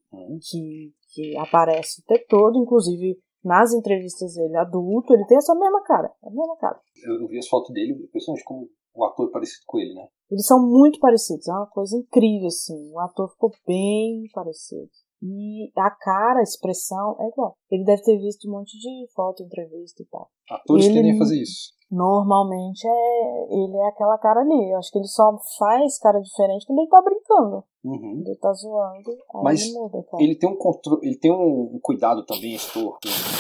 [0.50, 5.84] que, que aparece o tempo todo, inclusive nas entrevistas dele adulto, ele tem essa mesma
[5.84, 6.10] cara.
[6.24, 6.80] A mesma cara.
[7.06, 10.08] Eu, eu vi as fotos dele, impressionante como o ator é parecido com ele, né?
[10.32, 12.90] Eles são muito parecidos, é uma coisa incrível, assim.
[12.92, 14.90] O ator ficou bem parecido.
[15.26, 17.56] E a cara, a expressão é igual.
[17.72, 20.30] Ele deve ter visto um monte de foto, entrevista e tal.
[20.50, 21.72] Atores ele, tendem a fazer isso.
[21.90, 24.72] Normalmente é, ele é aquela cara ali.
[24.72, 27.64] Eu acho que ele só faz cara diferente quando ele tá brincando.
[27.86, 28.24] Uhum.
[28.26, 29.18] Ele tá zoando.
[29.44, 32.98] Mas ele, muda, ele tem um controle, ele tem um cuidado também, Estor.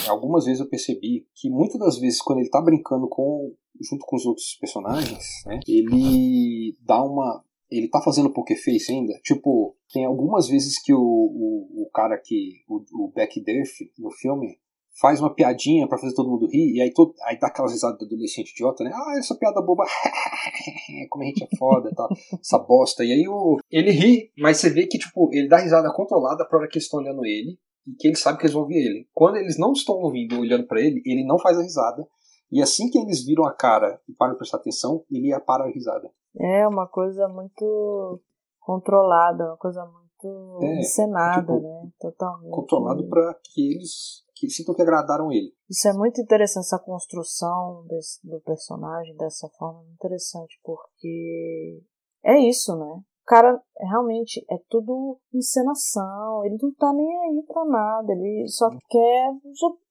[0.08, 4.16] Algumas vezes eu percebi que muitas das vezes quando ele tá brincando com junto com
[4.16, 7.44] os outros personagens, né, ele dá uma
[7.78, 9.14] ele tá fazendo poker face ainda.
[9.24, 12.64] Tipo, tem algumas vezes que o, o, o cara que.
[12.68, 14.58] O, o Beck Duff no filme
[15.00, 17.98] faz uma piadinha para fazer todo mundo rir, e aí, todo, aí dá aquelas risadas
[17.98, 18.92] do adolescente idiota, né?
[18.94, 19.86] Ah, essa piada boba,
[21.10, 22.10] como a gente é foda tal,
[22.40, 23.04] essa bosta.
[23.04, 26.60] E aí o, ele ri, mas você vê que tipo, ele dá risada controlada pra
[26.60, 27.58] hora que eles estão olhando ele,
[27.88, 29.08] e que ele sabe que eles vão ouvir ele.
[29.14, 32.08] Quando eles não estão ouvindo olhando para ele, ele não faz a risada.
[32.52, 35.66] E assim que eles viram a cara e param de prestar atenção, ele ia parar
[35.66, 36.10] a risada.
[36.40, 38.22] É uma coisa muito
[38.60, 41.90] controlada, uma coisa muito é, encenada, tipo, né?
[42.00, 42.52] Totalmente.
[42.52, 45.54] Controlado para que eles que sintam que agradaram ele.
[45.70, 51.82] Isso é muito interessante, essa construção desse, do personagem dessa forma, é interessante, porque
[52.24, 53.04] é isso, né?
[53.24, 58.70] O cara realmente é tudo encenação, ele não tá nem aí pra nada, ele só
[58.90, 59.30] quer.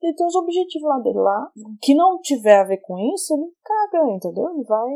[0.02, 1.50] Ele tem os objetivos lá dele lá.
[1.80, 4.50] Que não tiver a ver com isso, ele caga, entendeu?
[4.50, 4.90] Ele vai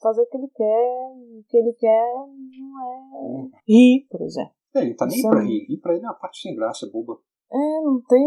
[0.00, 2.14] fazer o que ele quer, o que ele quer
[2.58, 4.54] não é rir, por exemplo.
[4.74, 5.44] É, ele tá nem isso pra é...
[5.44, 7.18] rir, rir pra ele é uma parte sem graça, boba.
[7.52, 8.20] É, não tem.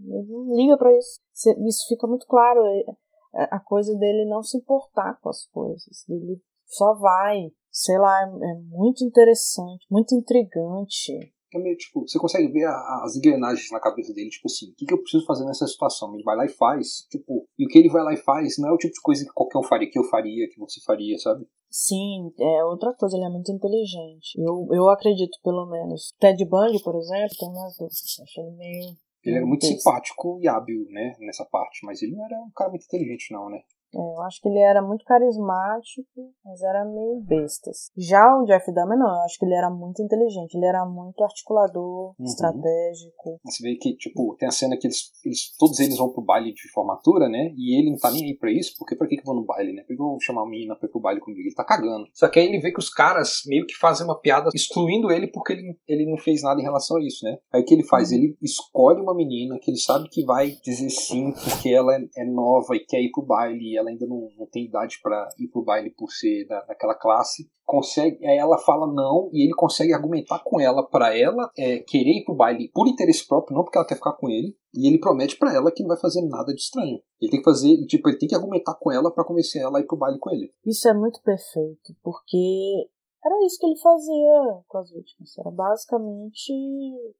[0.00, 1.20] Ele não liga pra isso.
[1.66, 2.60] Isso fica muito claro.
[2.64, 6.08] É, a coisa dele não se importar com as coisas.
[6.08, 11.12] Ele só vai sei lá, é muito interessante, muito intrigante.
[11.56, 14.74] É meio, tipo, você consegue ver a, as engrenagens na cabeça dele, tipo assim, o
[14.74, 16.14] que, que, eu preciso fazer nessa situação?
[16.14, 18.68] Ele vai lá e faz, tipo, e o que ele vai lá e faz não
[18.68, 21.18] é o tipo de coisa que qualquer um faria, que eu faria, que você faria,
[21.18, 21.46] sabe?
[21.70, 24.38] Sim, é outra coisa, ele é muito inteligente.
[24.38, 26.14] Eu, eu acredito, pelo menos.
[26.18, 28.20] Ted Bundy, por exemplo, tem minhas dúvidas.
[28.22, 28.96] Acho ele meio.
[29.24, 32.70] Ele era muito simpático e hábil, né, nessa parte, mas ele não era um cara
[32.70, 33.60] muito inteligente, não, né?
[33.96, 37.90] É, eu acho que ele era muito carismático, mas era meio bestas.
[37.96, 41.22] Já o Jeff Dahmer não, eu acho que ele era muito inteligente, ele era muito
[41.24, 42.24] articulador, uhum.
[42.24, 43.40] estratégico.
[43.44, 46.52] Você vê que, tipo, tem a cena que eles, eles, todos eles vão pro baile
[46.52, 47.52] de formatura, né?
[47.56, 49.46] E ele não tá nem aí pra isso, porque pra que que eu vou no
[49.46, 49.82] baile, né?
[49.82, 51.40] Por que eu vou chamar a menina pra ir pro baile comigo?
[51.40, 52.06] Ele tá cagando.
[52.12, 55.28] Só que aí ele vê que os caras meio que fazem uma piada excluindo ele
[55.28, 57.38] porque ele, ele não fez nada em relação a isso, né?
[57.52, 58.10] Aí o que ele faz?
[58.10, 58.18] Uhum.
[58.18, 62.24] Ele escolhe uma menina que ele sabe que vai dizer sim porque ela é, é
[62.24, 65.64] nova e quer ir pro baile ela ainda não, não tem idade para ir pro
[65.64, 70.60] baile por ser da, daquela classe, consegue, ela fala não e ele consegue argumentar com
[70.60, 73.96] ela para ela é, querer ir pro baile por interesse próprio, não porque ela quer
[73.96, 77.00] ficar com ele, e ele promete para ela que não vai fazer nada de estranho.
[77.20, 79.80] Ele tem que fazer, tipo, ele tem que argumentar com ela para convencer ela a
[79.80, 80.52] ir pro baile com ele.
[80.64, 82.88] Isso é muito perfeito, porque
[83.24, 85.36] Era isso que ele fazia com as vítimas.
[85.38, 86.52] Era basicamente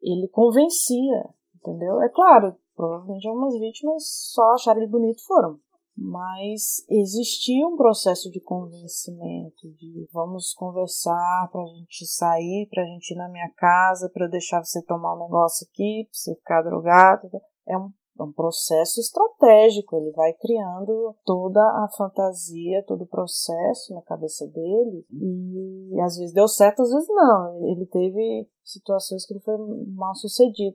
[0.01, 2.01] ele convencia, entendeu?
[2.01, 5.59] É claro, provavelmente algumas vítimas só acharam ele bonito e foram.
[5.97, 13.17] Mas existia um processo de convencimento, de vamos conversar pra gente sair, pra gente ir
[13.17, 17.31] na minha casa, pra eu deixar você tomar um negócio aqui, pra você ficar drogado.
[17.67, 23.95] É um é um processo estratégico, ele vai criando toda a fantasia, todo o processo
[23.95, 27.67] na cabeça dele, e às vezes deu certo, às vezes não.
[27.67, 29.57] Ele teve situações que ele foi
[29.95, 30.75] mal sucedido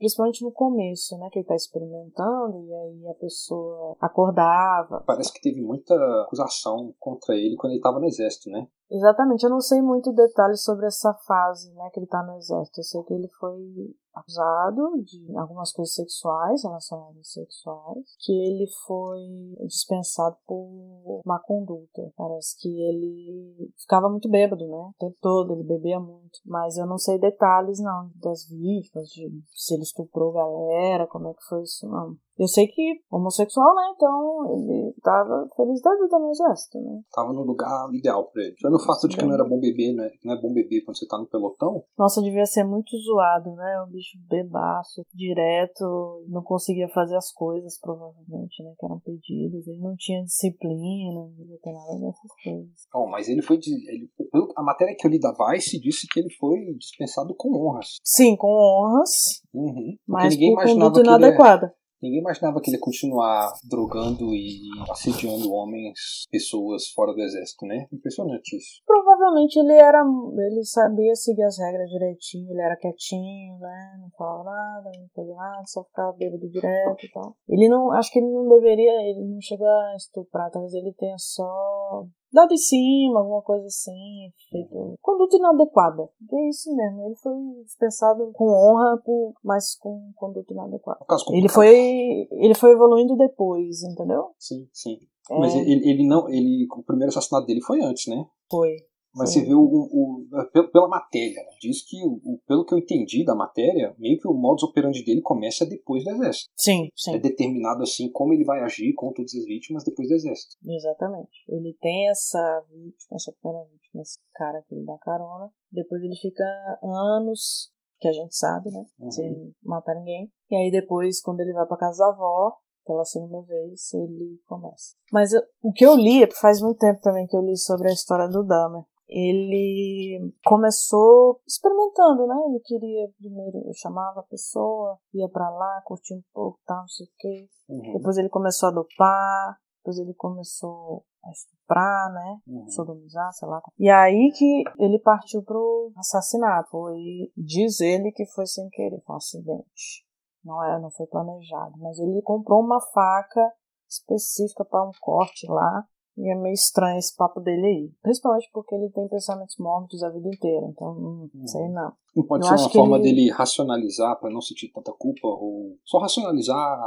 [0.00, 5.04] principalmente no começo, né, que ele tá experimentando e aí a pessoa acordava.
[5.06, 8.66] Parece que teve muita acusação contra ele quando ele estava no exército, né?
[8.90, 12.80] Exatamente, eu não sei muito detalhes sobre essa fase, né, que ele tá no exército.
[12.80, 19.20] Eu sei que ele foi acusado de algumas coisas sexuais, relacionadas sexuais, que ele foi
[19.66, 22.12] dispensado por má conduta.
[22.16, 24.76] Parece que ele ficava muito bêbado, né?
[24.76, 26.40] O tempo todo, ele bebia muito.
[26.44, 31.34] Mas eu não sei detalhes, não, das vítimas, de se ele estuprou galera, como é
[31.34, 32.16] que foi isso, não.
[32.40, 33.82] Eu sei que homossexual, né?
[33.94, 37.02] Então ele tava feliz da vida no exército, né?
[37.12, 38.54] Tava no lugar ideal pra ele.
[38.58, 40.08] Já no fato de que não era bom beber, né?
[40.24, 41.84] Não é bom beber quando você tá no pelotão.
[41.98, 43.82] Nossa, devia ser muito zoado, né?
[43.86, 48.72] O bicho bebaço, direto, não conseguia fazer as coisas, provavelmente, né?
[48.78, 49.66] Que eram pedidas.
[49.68, 52.88] Ele não tinha disciplina, não devia ter nada dessas coisas.
[52.94, 53.58] Oh, mas ele foi.
[53.58, 54.08] Ele,
[54.56, 57.98] a matéria que eu li da Vice disse que ele foi dispensado com honras.
[58.02, 59.10] Sim, com honras.
[59.52, 59.94] Uhum.
[60.08, 61.74] Mas ninguém por conduta inadequada.
[62.02, 67.86] Ninguém imaginava que ele ia continuar drogando e assediando homens, pessoas fora do exército, né?
[67.92, 68.82] Impressionante isso.
[68.86, 70.02] Provavelmente ele era.
[70.02, 73.98] Ele sabia seguir as regras direitinho, ele era quietinho, né?
[74.00, 77.36] Não falava nada, não fazia nada, só ficava bêbado direto e tal.
[77.48, 77.92] Ele não.
[77.92, 78.92] Acho que ele não deveria.
[79.10, 84.32] Ele não chegou a estuprar, talvez ele tenha só dado em cima, alguma coisa assim,
[84.50, 86.08] feito conduta inadequada.
[86.32, 91.04] É isso mesmo, ele foi dispensado com honra, por, mas com conduta inadequada.
[91.36, 94.30] Ele foi, ele foi evoluindo depois, entendeu?
[94.38, 94.98] Sim, sim.
[95.30, 95.38] É...
[95.38, 98.24] Mas ele, ele não, ele, o primeiro assassinato dele foi antes, né?
[98.50, 98.76] Foi.
[99.14, 99.40] Mas Sim.
[99.40, 100.26] você vê o, o,
[100.72, 101.50] pela matéria, né?
[101.60, 105.20] diz que, o, pelo que eu entendi da matéria, meio que o modus operandi dele
[105.20, 106.50] começa depois do exército.
[106.56, 107.16] Sim, sim.
[107.16, 110.56] É determinado assim como ele vai agir com todas as vítimas depois do exército.
[110.64, 111.44] Exatamente.
[111.48, 115.50] Ele tem essa vítima, essa primeira vítima, esse cara que ele dá carona.
[115.72, 116.44] Depois ele fica
[116.82, 118.84] anos, que a gente sabe, né?
[118.98, 119.10] Uhum.
[119.10, 120.30] Sem matar ninguém.
[120.50, 122.56] E aí depois, quando ele vai pra casa da avó,
[122.86, 124.94] pela segunda vez, ele começa.
[125.12, 127.88] Mas eu, o que eu li, é faz muito tempo também que eu li sobre
[127.88, 132.36] a história do Dahmer ele começou experimentando, né?
[132.48, 136.88] Ele queria primeiro, eu chamava a pessoa, ia para lá, curtia um pouco, tal, não
[136.88, 137.48] sei o quê.
[137.68, 137.92] Uhum.
[137.94, 142.40] Depois ele começou a dopar, depois ele começou a estuprar, né?
[142.46, 142.68] Uhum.
[142.68, 143.60] Sodomizar, sei lá.
[143.78, 146.76] E aí que ele partiu pro assassinato.
[146.94, 150.06] E diz ele que foi sem querer, foi um acidente.
[150.44, 151.74] Não era, não foi planejado.
[151.78, 153.52] Mas ele comprou uma faca
[153.88, 155.84] específica para um corte lá
[156.20, 157.92] e é meio estranho esse papo dele aí.
[158.02, 160.66] Principalmente porque ele tem pensamentos mortos a vida inteira.
[160.66, 161.92] Então, não hum, sei não.
[162.14, 163.04] Não pode eu ser uma forma ele...
[163.04, 165.26] dele racionalizar para não sentir tanta culpa?
[165.26, 166.78] Ou só racionalizar.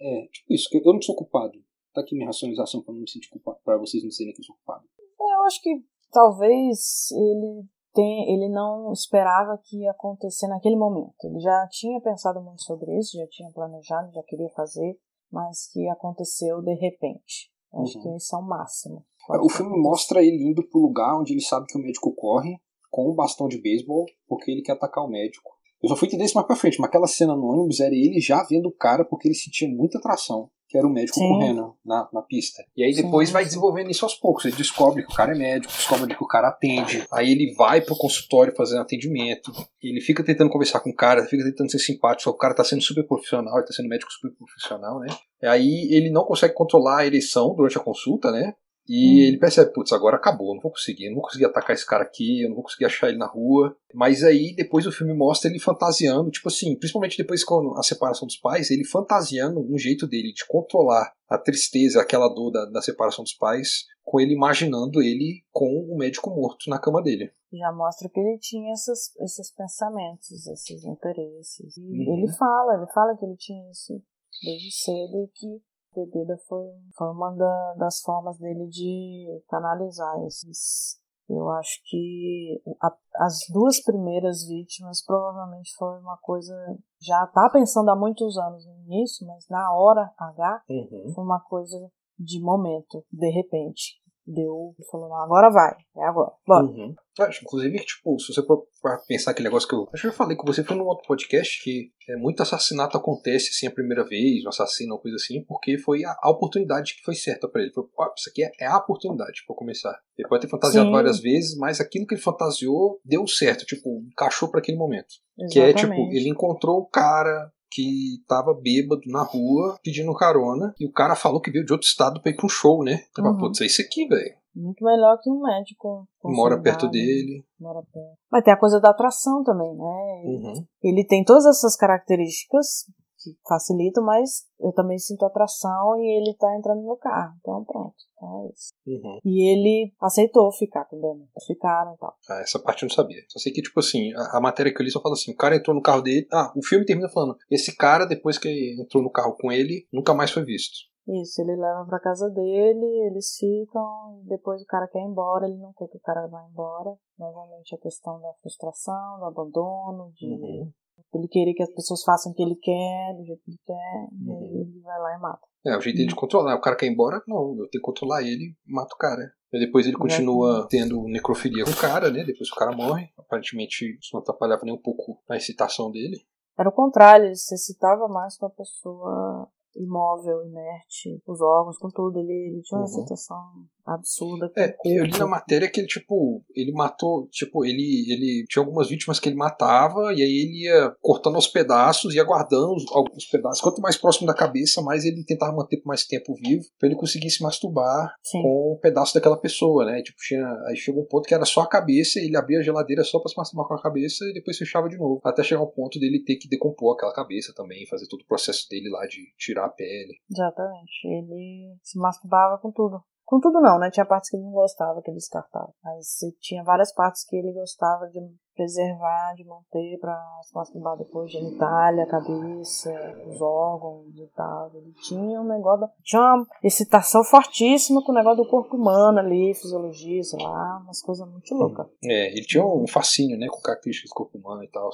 [0.00, 1.58] É, tipo isso, eu não sou culpado.
[1.94, 4.44] Tá aqui minha racionalização para não me sentir culpado, para vocês não serem que eu
[4.44, 4.84] sou culpado.
[5.20, 11.14] É, eu acho que talvez ele tem, ele não esperava que ia acontecer naquele momento.
[11.24, 14.98] Ele já tinha pensado muito sobre isso, já tinha planejado, já queria fazer,
[15.30, 17.51] mas que aconteceu de repente.
[17.74, 18.02] Acho uhum.
[18.02, 19.04] que esse é o máximo.
[19.28, 22.60] o filme mostra ele indo pro lugar onde ele sabe que o médico corre
[22.90, 25.50] com um bastão de beisebol porque ele quer atacar o médico.
[25.82, 28.20] Eu só fui entender isso mais pra frente, mas aquela cena no ônibus era ele
[28.20, 31.28] já vendo o cara porque ele sentia muita atração que era o médico Sim.
[31.28, 32.64] correndo na, na pista.
[32.74, 33.34] E aí depois Sim.
[33.34, 34.46] vai desenvolvendo isso aos poucos.
[34.46, 37.06] Ele descobre que o cara é médico, descobre que o cara atende.
[37.12, 39.52] Aí ele vai pro consultório fazendo atendimento.
[39.82, 42.22] Ele fica tentando conversar com o cara, fica tentando ser simpático.
[42.22, 45.08] Só que o cara tá sendo super profissional, ele tá sendo médico super profissional, né?
[45.42, 48.54] E aí ele não consegue controlar a ereção durante a consulta, né?
[48.88, 49.28] E hum.
[49.28, 52.42] ele percebe, putz, agora acabou, não vou conseguir, não vou conseguir atacar esse cara aqui,
[52.42, 53.76] eu não vou conseguir achar ele na rua.
[53.94, 58.26] Mas aí depois o filme mostra ele fantasiando, tipo assim, principalmente depois com a separação
[58.26, 62.82] dos pais, ele fantasiando um jeito dele de controlar a tristeza, aquela dor da, da
[62.82, 67.32] separação dos pais, com ele imaginando ele com o médico morto na cama dele.
[67.52, 71.76] Já mostra que ele tinha esses, esses pensamentos, esses interesses.
[71.76, 72.18] E uhum.
[72.18, 74.02] ele fala, ele fala que ele tinha isso
[74.42, 75.62] desde cedo e que
[75.94, 76.66] bebida foi,
[76.96, 81.00] foi uma da, das formas dele de canalizar esses.
[81.28, 86.54] Eu acho que a, as duas primeiras vítimas provavelmente foi uma coisa.
[87.00, 91.12] Já tá pensando há muitos anos nisso, mas na hora H uhum.
[91.14, 94.01] foi uma coisa de momento, de repente.
[94.26, 96.64] Deu falou, não, agora vai, é agora, bora.
[96.64, 96.94] Uhum.
[97.20, 98.66] Acho, inclusive, tipo, se você for
[99.06, 99.86] pensar aquele negócio que eu.
[99.92, 103.50] Acho que eu falei com você, foi num outro podcast que é, muito assassinato acontece
[103.50, 107.02] assim a primeira vez, um assassino, uma coisa assim, porque foi a, a oportunidade que
[107.02, 107.72] foi certa para ele.
[107.72, 109.98] Foi, ó, isso aqui é, é, a oportunidade para começar.
[110.16, 110.92] Ele pode ter fantasiado Sim.
[110.92, 115.14] várias vezes, mas aquilo que ele fantasiou deu certo, tipo, encaixou para aquele momento.
[115.38, 115.52] Exatamente.
[115.52, 120.86] Que é, tipo, ele encontrou o cara que tava bêbado na rua pedindo carona e
[120.86, 123.04] o cara falou que veio de outro estado pra ir pra um show, né?
[123.18, 123.38] Uhum.
[123.38, 124.34] Putz, é isso aqui, velho.
[124.54, 126.06] Muito melhor que um médico.
[126.22, 127.42] Mora perto dele.
[127.58, 128.18] Mora perto.
[128.30, 130.22] Mas tem a coisa da atração também, né?
[130.24, 130.66] Uhum.
[130.82, 132.84] Ele tem todas essas características
[133.22, 137.34] que facilitam, mas eu também sinto atração e ele tá entrando no carro.
[137.40, 137.94] Então pronto.
[138.16, 138.72] Então é isso.
[138.86, 139.18] Uhum.
[139.24, 141.28] E ele aceitou ficar com o Dani.
[141.46, 142.14] Ficaram e tal.
[142.30, 143.22] Ah, essa parte eu não sabia.
[143.28, 145.36] Só sei que, tipo assim, a, a, matéria que eu li só fala assim: o
[145.36, 146.26] cara entrou no carro dele.
[146.32, 150.14] Ah, o filme termina falando: esse cara, depois que entrou no carro com ele, nunca
[150.14, 150.92] mais foi visto.
[151.08, 155.58] Isso, ele leva pra casa dele, eles ficam, depois o cara quer ir embora, ele
[155.58, 156.94] não quer que o cara vá embora.
[157.18, 160.72] Novamente a questão da frustração, do abandono, de uhum.
[161.18, 164.08] Ele querer que as pessoas façam o que ele quer, do jeito que ele quer,
[164.12, 164.56] uhum.
[164.56, 165.46] e ele vai lá e mata.
[165.64, 166.56] É, o jeito dele de controlar.
[166.56, 169.32] O cara quer ir embora, não, eu tenho que controlar ele, mato o cara.
[169.52, 172.24] E depois ele continua tendo necrofilia com o cara, né?
[172.24, 173.10] Depois que o cara morre.
[173.18, 176.16] Aparentemente isso não atrapalhava nem um pouco a excitação dele.
[176.58, 181.88] Era o contrário, ele se excitava mais com a pessoa imóvel, inerte, os órgãos, com
[181.88, 182.18] tudo.
[182.18, 183.00] Ele, ele tinha uma uhum.
[183.00, 183.38] situação
[183.84, 184.50] absurda.
[184.56, 188.88] É, eu li na matéria que ele, tipo, ele matou, tipo, ele, ele tinha algumas
[188.88, 193.24] vítimas que ele matava, e aí ele ia cortando aos pedaços, ia guardando os, alguns
[193.26, 193.60] pedaços.
[193.60, 196.96] Quanto mais próximo da cabeça, mais ele tentava manter por mais tempo vivo, pra ele
[196.96, 198.42] conseguir se masturbar Sim.
[198.42, 200.02] com um pedaço daquela pessoa, né?
[200.02, 203.04] Tipo, tinha, aí chegou um ponto que era só a cabeça, ele abria a geladeira
[203.04, 205.20] só pra se masturbar com a cabeça e depois fechava de novo.
[205.24, 208.68] Até chegar ao ponto dele ter que decompor aquela cabeça também, fazer todo o processo
[208.68, 210.14] dele lá de tirar a pele.
[210.30, 211.06] Exatamente.
[211.06, 213.02] Ele se masturbava com tudo.
[213.24, 213.90] Com tudo não, né?
[213.90, 215.72] Tinha partes que ele não gostava, que ele descartava.
[215.82, 218.20] Mas tinha várias partes que ele gostava de
[218.54, 222.92] preservar, de manter para se masturbar depois, genitália, a cabeça,
[223.26, 224.70] os órgãos e tal.
[224.74, 229.54] Ele tinha um negócio, tinha uma excitação fortíssima com o negócio do corpo humano ali,
[229.54, 231.86] fisiologia, sei lá, umas coisas muito loucas.
[232.04, 234.90] É, ele tinha um fascínio, né, com características do corpo humano e tal,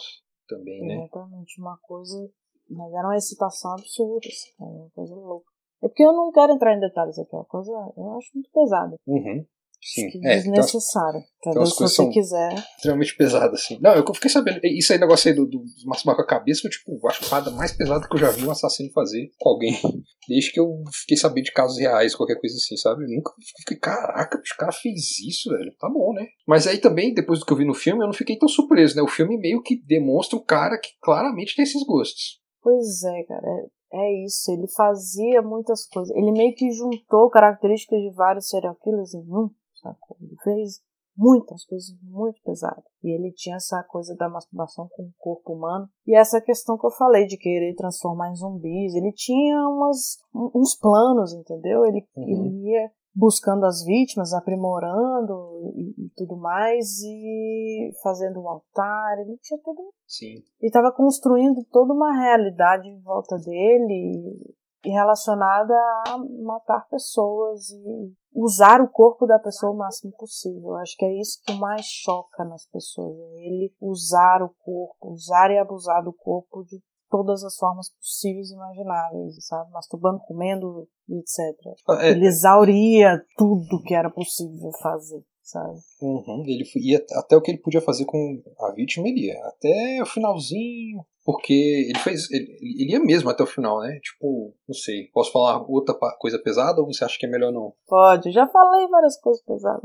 [0.47, 0.95] também, né?
[0.97, 2.31] Exatamente, uma coisa,
[2.71, 5.58] mas era uma excitação absurda, assim, uma coisa louca.
[5.83, 8.51] É porque eu não quero entrar em detalhes aqui, é uma coisa eu acho muito
[8.53, 8.97] pesada.
[9.07, 9.45] Uhum.
[9.81, 11.21] Sim, é, desnecessário.
[11.39, 12.53] Então, então, se você quiser.
[12.77, 13.79] Extremamente pesado, assim.
[13.81, 14.61] Não, eu fiquei sabendo.
[14.65, 17.51] Isso aí, negócio aí do, do masturbar com a cabeça, foi tipo, acho a parada
[17.53, 19.73] mais pesada que eu já vi um assassino fazer com alguém.
[20.29, 23.05] Desde que eu fiquei sabendo de casos reais, qualquer coisa assim, sabe?
[23.05, 25.73] Eu nunca fiquei, caraca, o cara fez isso, velho.
[25.79, 26.27] Tá bom, né?
[26.47, 28.97] Mas aí também, depois do que eu vi no filme, eu não fiquei tão surpreso,
[28.97, 29.03] né?
[29.03, 32.41] O filme meio que demonstra um cara que claramente tem esses gostos.
[32.61, 33.69] Pois é, cara.
[33.93, 36.15] É é isso, ele fazia muitas coisas.
[36.17, 40.17] Ele meio que juntou características de vários serial killers em um, sacou?
[40.21, 40.81] Ele fez
[41.17, 42.85] muitas coisas muito pesadas.
[43.03, 45.89] E ele tinha essa coisa da masturbação com o corpo humano.
[46.07, 48.95] E essa questão que eu falei de querer transformar em zumbis.
[48.95, 51.85] Ele tinha umas, uns planos, entendeu?
[51.85, 52.29] Ele, uhum.
[52.29, 59.19] ele ia buscando as vítimas, aprimorando e, tudo mais, e fazendo um altar.
[59.21, 59.93] Ele tinha tudo.
[60.07, 60.43] Sim.
[60.61, 64.37] Ele estava construindo toda uma realidade em volta dele
[64.85, 65.75] e relacionada
[66.09, 70.75] a matar pessoas e usar o corpo da pessoa o máximo possível.
[70.77, 75.51] Acho que é isso que mais choca nas pessoas, é ele usar o corpo, usar
[75.51, 79.71] e abusar do corpo de todas as formas possíveis e imagináveis, sabe?
[79.73, 82.01] Masturbando, comendo, etc.
[82.01, 85.79] É, Ele exauria tudo que era possível fazer, sabe?
[86.03, 89.39] Uhum, ele ia até o que ele podia fazer com a vítima, ele ia.
[89.47, 92.31] Até o finalzinho, porque ele fez.
[92.31, 94.01] Ele, ele ia mesmo até o final, né?
[94.03, 95.11] Tipo, não sei.
[95.13, 97.75] Posso falar outra coisa pesada ou você acha que é melhor não?
[97.87, 99.83] Pode, já falei várias coisas pesadas.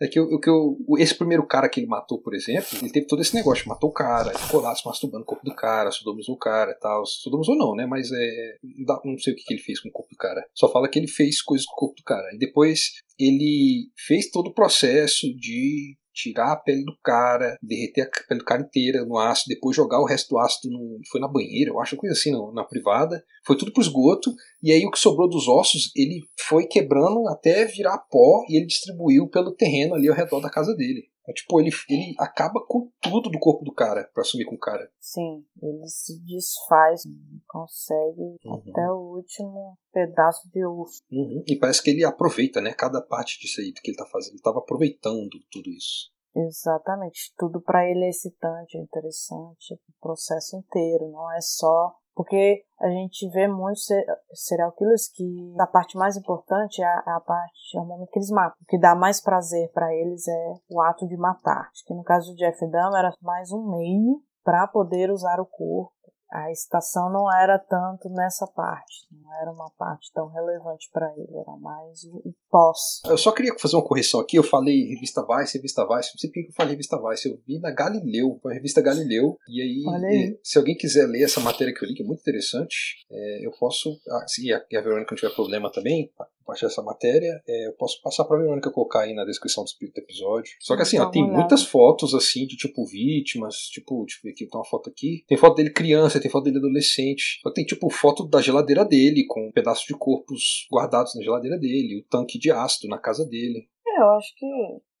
[0.00, 3.06] É que, o, que o, esse primeiro cara que ele matou, por exemplo, ele teve
[3.06, 6.34] todo esse negócio, matou o cara, ficou lá se masturbando o corpo do cara, sodomizou
[6.34, 7.06] o cara e tal.
[7.06, 7.86] Sodomizou não, né?
[7.86, 8.56] Mas é.
[9.04, 10.44] Não sei o que, que ele fez com o corpo do cara.
[10.52, 12.34] Só fala que ele fez coisas com o corpo do cara.
[12.34, 18.26] E depois ele fez todo o processo de tirar a pele do cara, derreter a
[18.28, 21.28] pele do cara inteira no ácido, depois jogar o resto do ácido no, foi na
[21.28, 23.22] banheira, eu acho, coisa assim, na, na privada.
[23.46, 27.64] Foi tudo pro esgoto, e aí o que sobrou dos ossos, ele foi quebrando até
[27.64, 31.04] virar pó e ele distribuiu pelo terreno ali ao redor da casa dele.
[31.30, 34.58] É, tipo, ele, ele acaba com tudo do corpo do cara para assumir com o
[34.58, 34.90] cara.
[34.98, 37.02] Sim, ele se desfaz,
[37.46, 38.62] consegue uhum.
[38.70, 41.02] até o último pedaço de osso.
[41.10, 41.44] Uhum.
[41.46, 42.72] E parece que ele aproveita, né?
[42.72, 44.34] Cada parte disso aí que ele tá fazendo.
[44.34, 46.10] Ele tava aproveitando tudo isso.
[46.34, 47.32] Exatamente.
[47.36, 49.74] Tudo para ele é excitante, é interessante.
[49.74, 53.86] O processo inteiro, não é só Porque a gente vê muitos
[54.34, 58.10] serial killers que a parte mais importante é a, é a parte, é o momento
[58.10, 58.58] que eles matam.
[58.60, 61.70] O que dá mais prazer para eles é o ato de matar.
[61.72, 65.46] Acho que no caso do Jeff Dahmer era mais um meio para poder usar o
[65.46, 65.94] corpo
[66.30, 71.36] a excitação não era tanto nessa parte, não era uma parte tão relevante para ele,
[71.36, 73.00] era mais o, o, pós.
[73.04, 76.30] Eu só queria fazer uma correção aqui, eu falei revista Vice, revista Vice, não sei
[76.30, 79.60] por que eu falei revista Vice, eu vi na Galileu, foi a revista Galileu, e
[79.60, 83.04] aí, aí, se alguém quiser ler essa matéria que eu li, que é muito interessante,
[83.10, 86.12] é, eu posso, ah, se a, a Verônica não tiver problema também,
[86.50, 89.70] compartilhar essa matéria, é, eu posso passar para a Verônica colocar aí na descrição do
[89.96, 90.52] episódio.
[90.60, 94.58] Só que assim, ó, tem muitas fotos assim de tipo vítimas, tipo, ver aqui, tem
[94.58, 95.24] uma foto aqui.
[95.28, 97.40] Tem foto dele criança, tem foto dele adolescente.
[97.42, 101.58] Só tem tipo foto da geladeira dele, com um pedaços de corpos guardados na geladeira
[101.58, 103.68] dele, o tanque de ácido na casa dele.
[103.86, 104.46] É, eu acho que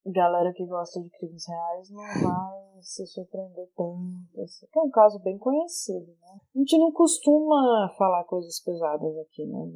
[0.06, 4.42] galera que gosta de crimes reais não vai se surpreender tanto.
[4.42, 6.40] Assim, que é um caso bem conhecido, né?
[6.54, 9.70] A gente não costuma falar coisas pesadas aqui, né?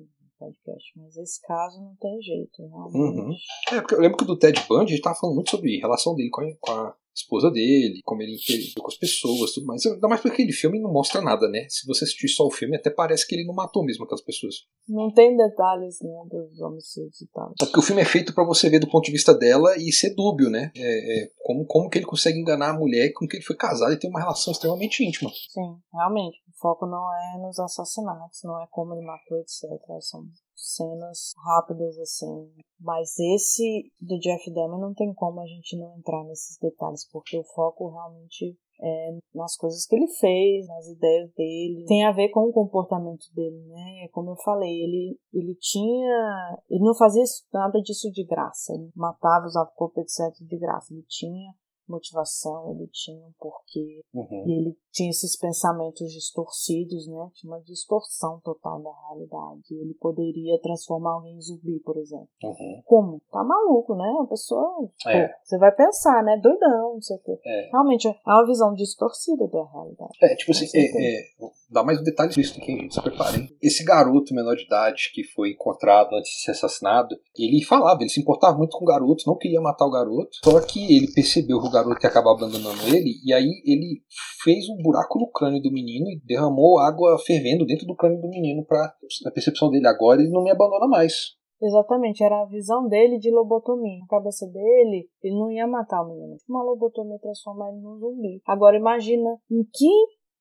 [0.45, 3.21] Podcast, mas esse caso não tem jeito, realmente.
[3.21, 3.35] Uhum.
[3.73, 5.81] É, porque eu lembro que do Ted Bundy a gente tava falando muito sobre a
[5.81, 9.67] relação dele com a, com a esposa dele, como ele interagiu com as pessoas, tudo
[9.67, 9.85] mais.
[9.87, 11.67] Ainda mais porque aquele filme não mostra nada, né?
[11.69, 14.55] Se você assistir só o filme, até parece que ele não matou mesmo aquelas pessoas.
[14.89, 17.53] Não tem detalhes, né, dos homicídios e tal.
[17.61, 19.93] É porque o filme é feito para você ver do ponto de vista dela e
[19.93, 20.73] ser dúbio, né?
[20.77, 23.93] É, é, como, como que ele consegue enganar a mulher com que ele foi casado
[23.93, 25.31] e tem uma relação extremamente íntima.
[25.31, 26.39] Sim, realmente.
[26.49, 29.71] O foco não é nos assassinatos, não é como ele matou, etc.
[30.01, 30.25] São
[30.55, 32.51] cenas rápidas assim.
[32.81, 37.39] Mas esse do Jeff Dahmer não tem como a gente não entrar nesses detalhes, porque
[37.39, 41.85] o foco realmente é nas coisas que ele fez, nas ideias dele.
[41.87, 44.09] Tem a ver com o comportamento dele, né?
[44.13, 46.59] Como eu falei, ele, ele tinha.
[46.69, 48.75] Ele não fazia nada disso de graça.
[48.75, 50.33] Ele matava, usava corpo, etc.
[50.41, 50.93] de graça.
[50.93, 51.53] Ele tinha
[51.89, 54.03] motivação, ele tinha um porquê.
[54.15, 54.45] Uhum.
[54.47, 57.31] E ele tinha esses pensamentos distorcidos, né?
[57.35, 59.75] Tinha uma distorção total da realidade.
[59.75, 62.29] Ele poderia transformar alguém em zumbi, por exemplo.
[62.43, 62.83] Uhum.
[62.85, 63.23] Como?
[63.31, 64.15] Tá maluco, né?
[64.23, 64.89] A pessoa.
[65.07, 65.29] É.
[65.29, 66.39] Pô, você vai pensar, né?
[66.39, 67.39] Doidão, não sei o quê.
[67.45, 67.71] É.
[67.73, 70.13] Realmente é uma visão distorcida da realidade.
[70.23, 71.23] É, tipo assim, é, é,
[71.71, 72.95] dá mais um detalhe disso aqui, gente.
[72.95, 73.49] Se preparem.
[73.61, 78.11] Esse garoto menor de idade que foi encontrado antes de ser assassinado, ele falava, ele
[78.11, 81.61] se importava muito com o garoto, não queria matar o garoto, só que ele percebeu
[81.61, 84.03] que garoto ia acabar abandonando ele, e aí ele
[84.43, 88.29] fez um buraco no crânio do menino e derramou água fervendo dentro do crânio do
[88.29, 88.95] menino para
[89.27, 91.35] a percepção dele agora ele não me abandona mais.
[91.63, 94.01] Exatamente, era a visão dele de lobotomia.
[94.01, 96.37] Na cabeça dele, ele não ia matar o menino.
[96.49, 98.43] Uma lobotomia transformar ele num zumbi.
[98.47, 99.91] Agora imagina em que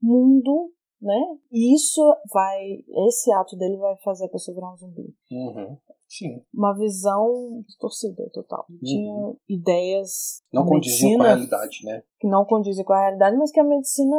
[0.01, 0.71] mundo,
[1.01, 1.21] né?
[1.51, 2.01] Isso
[2.33, 2.59] vai,
[3.07, 5.15] esse ato dele vai fazer a pessoa virar um zumbi.
[5.31, 5.77] Uhum.
[6.15, 6.43] Sim.
[6.53, 8.65] Uma visão distorcida total.
[8.69, 8.77] Uhum.
[8.83, 10.43] Tinha ideias.
[10.53, 12.03] Não condiziam com a realidade, né?
[12.19, 14.15] Que não condizem com a realidade, mas que a medicina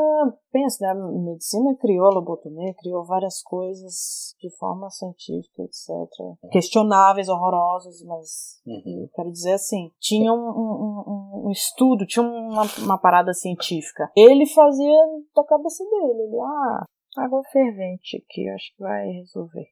[0.51, 0.91] pensa, né?
[0.91, 5.89] A medicina criou a lobotomia, criou várias coisas de forma científica, etc.
[6.19, 6.51] Uhum.
[6.51, 9.09] Questionáveis, horrorosas, mas uhum.
[9.15, 14.11] quero dizer assim, tinha um, um, um estudo, tinha uma, uma parada científica.
[14.17, 14.99] Ele fazia
[15.35, 16.23] da cabeça dele.
[16.25, 16.85] Ele, ah,
[17.17, 19.67] água fervente aqui, acho que vai resolver.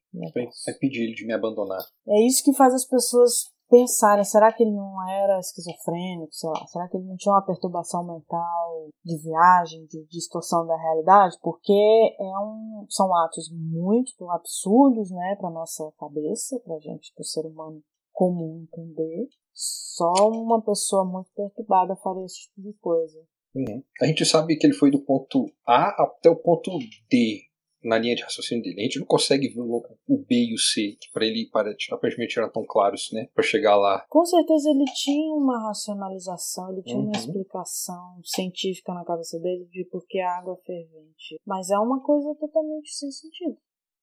[0.67, 1.81] Vai pedir ele de me abandonar.
[2.09, 6.67] É isso que faz as pessoas pensarem, será que ele não era esquizofrênico, sei lá,
[6.67, 11.39] será que ele não tinha uma perturbação mental de viagem, de distorção da realidade?
[11.41, 17.47] Porque é um, são atos muito absurdos, né, para nossa cabeça, pra gente, pro ser
[17.47, 17.83] humano
[18.13, 19.27] comum entender.
[19.55, 23.19] Só uma pessoa muito perturbada faria esse tipo de coisa.
[23.55, 23.83] Uhum.
[24.01, 26.71] A gente sabe que ele foi do ponto A até o ponto
[27.11, 27.43] D
[27.85, 28.81] na linha de raciocínio dele.
[28.81, 32.39] A gente não consegue ver o B e o C, que para ele para, aparentemente
[32.39, 33.29] eram tão claros, né?
[33.35, 34.05] Para chegar lá.
[34.09, 37.07] Com certeza ele tinha uma racionalização, ele tinha uhum.
[37.07, 41.41] uma explicação científica na cabeça dele de por que a água é fervente.
[41.47, 43.57] Mas é uma coisa totalmente sem sentido.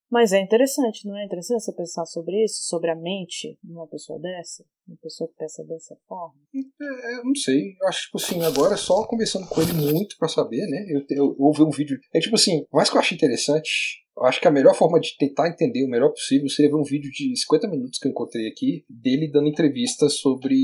[0.10, 3.88] Mas é interessante, não é interessante você pensar sobre isso, sobre a mente de uma
[3.88, 4.66] pessoa dessa?
[4.88, 6.34] Uma pessoa que pensa dessa forma?
[6.54, 7.76] É, eu não sei.
[7.80, 10.86] Eu acho, tipo assim, agora só conversando com ele muito para saber, né?
[10.90, 12.00] Eu, eu, eu ouvi um vídeo.
[12.14, 15.16] É tipo assim, mais que eu achei interessante, eu acho que a melhor forma de
[15.18, 18.48] tentar entender o melhor possível seria ver um vídeo de 50 minutos que eu encontrei
[18.48, 20.56] aqui, dele dando entrevista sobre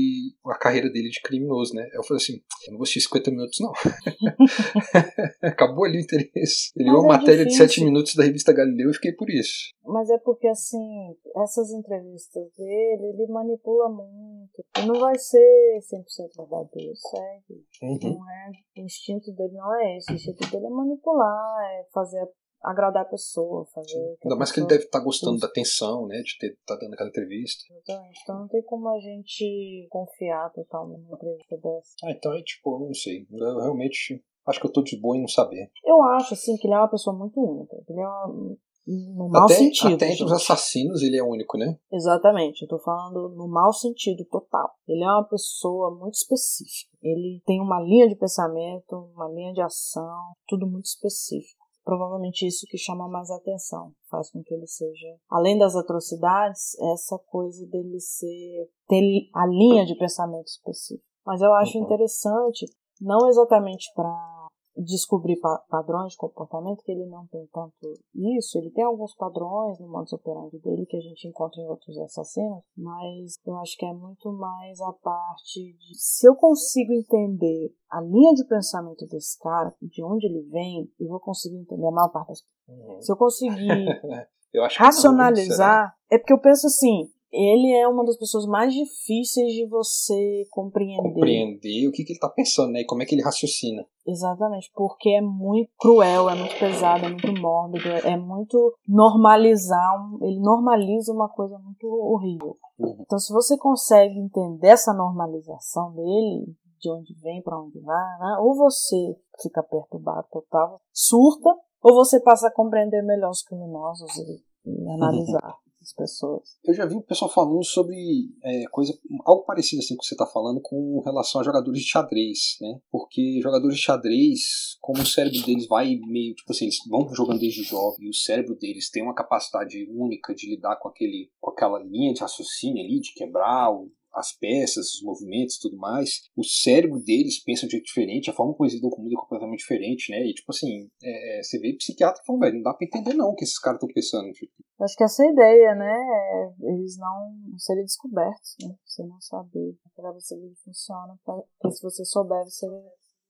[0.46, 1.88] a carreira dele de criminoso, né?
[1.92, 2.34] Eu falei assim,
[2.66, 3.72] eu não vou assistir 50 minutos, não.
[5.42, 6.72] Acabou ali o interesse.
[6.76, 7.66] Ele viu uma é matéria difícil.
[7.66, 9.72] de 7 minutos da revista Galileu e fiquei por isso.
[9.84, 14.64] Mas é porque, assim, essas entrevistas dele, ele manipula muito.
[14.78, 17.64] E não vai ser 100% verdadeiro, segue.
[17.82, 18.18] Uhum.
[18.18, 18.50] Não é,
[18.80, 20.12] o instinto dele não é esse.
[20.12, 22.20] O instinto dele é manipular, é fazer
[22.62, 24.16] agradar a pessoa, fazer.
[24.24, 26.20] Ainda mais que ele deve estar tá gostando da atenção, né?
[26.22, 27.64] De estar tá dando aquela entrevista.
[27.70, 28.20] Exatamente.
[28.22, 31.92] Então não tem como a gente confiar totalmente numa entrevista dessa.
[32.04, 33.26] Ah, então é tipo, não sei.
[33.30, 35.70] Eu realmente acho que eu tô de boa em não saber.
[35.84, 37.76] Eu acho, assim, que ele é uma pessoa muito única.
[37.88, 39.94] Ele é uma, no mau até, sentido.
[39.94, 41.76] Até entre os assassinos ele é único, né?
[41.92, 44.70] Exatamente, eu tô falando no mau sentido total.
[44.86, 46.96] Ele é uma pessoa muito específica.
[47.02, 51.65] Ele tem uma linha de pensamento, uma linha de ação, tudo muito específico.
[51.86, 57.16] Provavelmente isso que chama mais atenção, faz com que ele seja, além das atrocidades, essa
[57.30, 61.06] coisa dele ser ter a linha de pensamento específico.
[61.24, 61.84] Mas eu acho uhum.
[61.84, 62.66] interessante,
[63.00, 64.35] não exatamente para
[64.76, 69.78] descobrir pa padrões de comportamento, que ele não tem tanto isso, ele tem alguns padrões
[69.78, 73.86] no modus operandi dele que a gente encontra em outros assassinos, mas eu acho que
[73.86, 79.38] é muito mais a parte de se eu consigo entender a linha de pensamento desse
[79.38, 83.00] cara, de onde ele vem, eu vou conseguir entender a maior parte das uhum.
[83.00, 83.86] Se eu conseguir
[84.52, 89.52] eu racionalizar, não, é porque eu penso assim, ele é uma das pessoas mais difíceis
[89.52, 91.02] de você compreender.
[91.02, 92.80] Compreender o que, que ele está pensando, né?
[92.80, 93.84] E como é que ele raciocina.
[94.06, 100.38] Exatamente, porque é muito cruel, é muito pesado, é muito mórbido, é muito normalizar, ele
[100.38, 102.56] normaliza uma coisa muito horrível.
[102.78, 102.96] Uhum.
[103.00, 108.36] Então, se você consegue entender essa normalização dele, de onde vem, para onde vai, né?
[108.40, 114.70] ou você fica perturbado total, surta, ou você passa a compreender melhor os criminosos e,
[114.70, 115.56] e analisar
[115.86, 116.58] as pessoas.
[116.64, 117.96] Eu já vi o pessoal falando sobre
[118.42, 118.92] é, coisa
[119.24, 122.80] algo parecido assim que você está falando com relação a jogadores de xadrez, né?
[122.90, 127.38] Porque jogadores de xadrez, como o cérebro deles vai meio tipo assim, eles vão jogando
[127.38, 131.50] desde jovem e o cérebro deles tem uma capacidade única de lidar com aquele com
[131.50, 136.22] aquela linha de raciocínio ali, de quebrar o as peças, os movimentos e tudo mais,
[136.34, 139.12] o cérebro deles pensa de jeito diferente, a forma como eles lidam com o mundo
[139.12, 140.26] é completamente diferente, né?
[140.26, 143.28] E tipo assim, é, é você vê psiquiatra falando, velho, não dá pra entender não
[143.28, 144.32] o que esses caras estão pensando.
[144.32, 144.52] Tipo.
[144.80, 146.54] Acho que essa é a ideia, né?
[146.62, 148.74] Eles não, não serem descobertos, né?
[148.84, 152.66] Você não saber a cabeça dele funciona, porque se você souber, você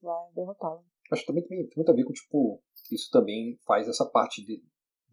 [0.03, 0.85] vai derrotá-lo.
[1.13, 2.61] Acho que também tem muito a ver com, tipo,
[2.91, 4.63] isso também faz essa parte de,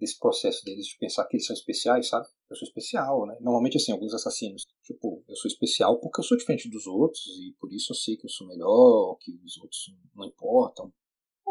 [0.03, 2.27] desse processo deles de pensar que eles são especiais, sabe?
[2.49, 3.37] Eu sou especial, né?
[3.39, 7.55] Normalmente, assim, alguns assassinos, tipo, eu sou especial porque eu sou diferente dos outros e
[7.59, 10.91] por isso eu sei que eu sou melhor, que os outros não importam.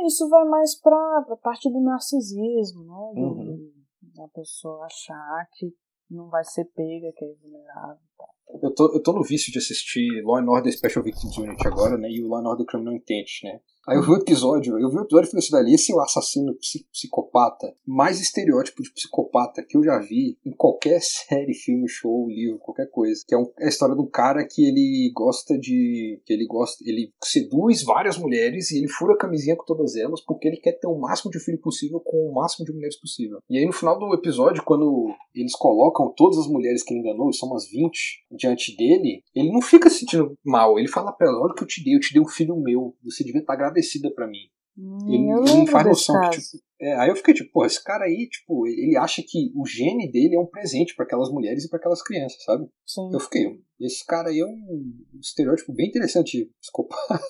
[0.07, 3.23] Isso vai mais pra, pra parte do narcisismo, né?
[3.23, 3.73] Uhum.
[4.15, 5.73] Da pessoa achar que
[6.11, 8.03] não vai ser pega, que é vulnerável.
[8.19, 8.27] Tá?
[8.63, 11.97] Eu tô, eu tô no vício de assistir Law and Order Special Victims Unit agora,
[11.97, 12.11] né?
[12.11, 13.61] E o Law and Order Criminal Intent, né?
[13.87, 15.95] Aí eu vi o episódio, eu vi o episódio e falei assim, velho, esse é
[15.95, 16.55] o assassino
[16.93, 22.59] psicopata mais estereótipo de psicopata que eu já vi em qualquer série, filme, show, livro,
[22.59, 23.23] qualquer coisa.
[23.27, 26.21] Que é, um, é a história de um cara que ele gosta de.
[26.25, 26.83] que ele gosta.
[26.87, 30.73] ele seduz várias mulheres e ele fura a camisinha com todas elas porque ele quer
[30.73, 33.39] ter o máximo de filho possível com o máximo de mulheres possível.
[33.49, 37.33] E aí no final do episódio, quando eles colocam todas as mulheres que ele enganou,
[37.33, 40.79] são umas 20, diante dele, ele não fica se sentindo mal.
[40.79, 42.57] Ele fala pra ela: olha o que eu te dei, eu te dei um filho
[42.57, 44.51] meu, você devia estar agradecida para mim.
[44.77, 46.63] Hum, ele, ele não faz noção que, tipo.
[46.81, 50.11] É, aí eu fiquei tipo, pô, esse cara aí, tipo, ele acha que o gene
[50.11, 52.69] dele é um presente para aquelas mulheres e para aquelas crianças, sabe?
[52.87, 53.11] Sim.
[53.13, 53.47] Eu fiquei,
[53.81, 57.21] esse cara aí é um estereótipo bem interessante, psicopata.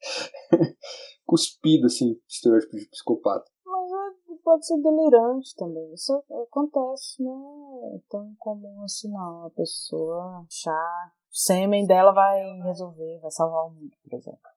[1.26, 3.50] Cuspido, assim, estereótipo de psicopata.
[3.64, 5.94] Mas é, pode ser delirante também.
[5.94, 6.12] Isso
[6.46, 9.46] acontece, não é tão comum assim, não.
[9.46, 14.53] A pessoa achar o sêmen dela vai resolver, vai salvar o mundo, por exemplo.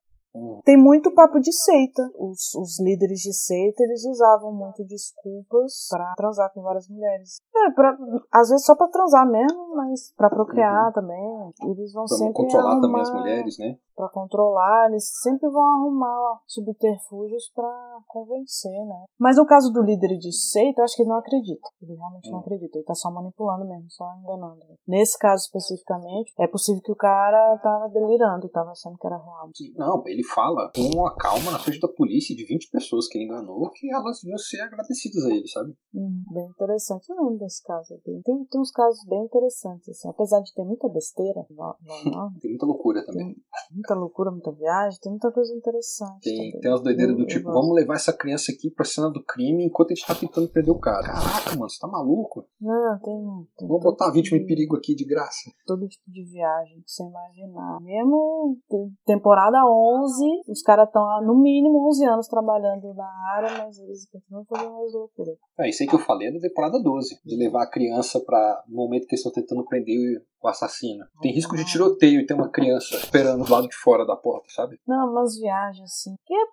[0.64, 2.02] Tem muito papo de seita.
[2.16, 7.38] Os, os líderes de seita, eles usavam muito desculpas para transar com várias mulheres.
[7.56, 7.98] É, pra,
[8.32, 10.94] às vezes só para transar mesmo, mas para procriar uhum.
[10.94, 11.54] também.
[11.72, 13.78] Eles vão pra sempre controlar arrumar, também as mulheres, né?
[13.98, 19.06] Para controlar, eles sempre vão arrumar subterfúgios para convencer, né?
[19.18, 21.68] Mas no caso do líder de seita, eu acho que ele não acredita.
[21.82, 22.78] Ele realmente não acredita.
[22.78, 24.62] Ele tá só manipulando mesmo, só enganando.
[24.88, 29.50] Nesse caso especificamente, é possível que o cara tava delirando, tava achando que era real.
[29.76, 33.26] Não, ele fala com uma calma na frente da polícia de 20 pessoas que ele
[33.26, 35.74] enganou, que elas iam ser agradecidas a ele, sabe?
[35.96, 37.10] Hum, bem interessante.
[37.10, 38.00] Eu lembro desse caso.
[38.04, 40.08] Tem, tem uns casos bem interessantes, assim.
[40.08, 41.76] Apesar de ter muita besteira, não,
[42.06, 43.34] não, tem muita loucura também.
[43.34, 46.22] Tem muita loucura, muita viagem, tem muita coisa interessante.
[46.22, 49.66] Tem, tem umas doideiras do tipo, vamos levar essa criança aqui pra cena do crime
[49.66, 51.04] enquanto a gente tá tentando prender o cara.
[51.04, 52.46] Caraca, mano, você tá maluco?
[52.60, 53.48] Não, tem.
[53.58, 55.52] tem vamos botar a vítima em perigo aqui de graça.
[55.66, 57.80] Todo tipo de viagem que você imaginar.
[57.82, 58.58] Mesmo
[59.06, 64.10] temporada 11 11, os caras estão no mínimo 11 anos trabalhando na área, mas eles
[64.10, 65.38] continuam fazendo as loucuras.
[65.60, 68.64] É, isso aí que eu falei é da temporada 12, de levar a criança para
[68.68, 71.06] no momento que eles estão tentando prender o assassino.
[71.22, 74.48] Tem risco de tiroteio e tem uma criança esperando do lado de fora da porta,
[74.50, 74.80] sabe?
[74.88, 76.16] Não, umas viagens assim.
[76.26, 76.46] Que é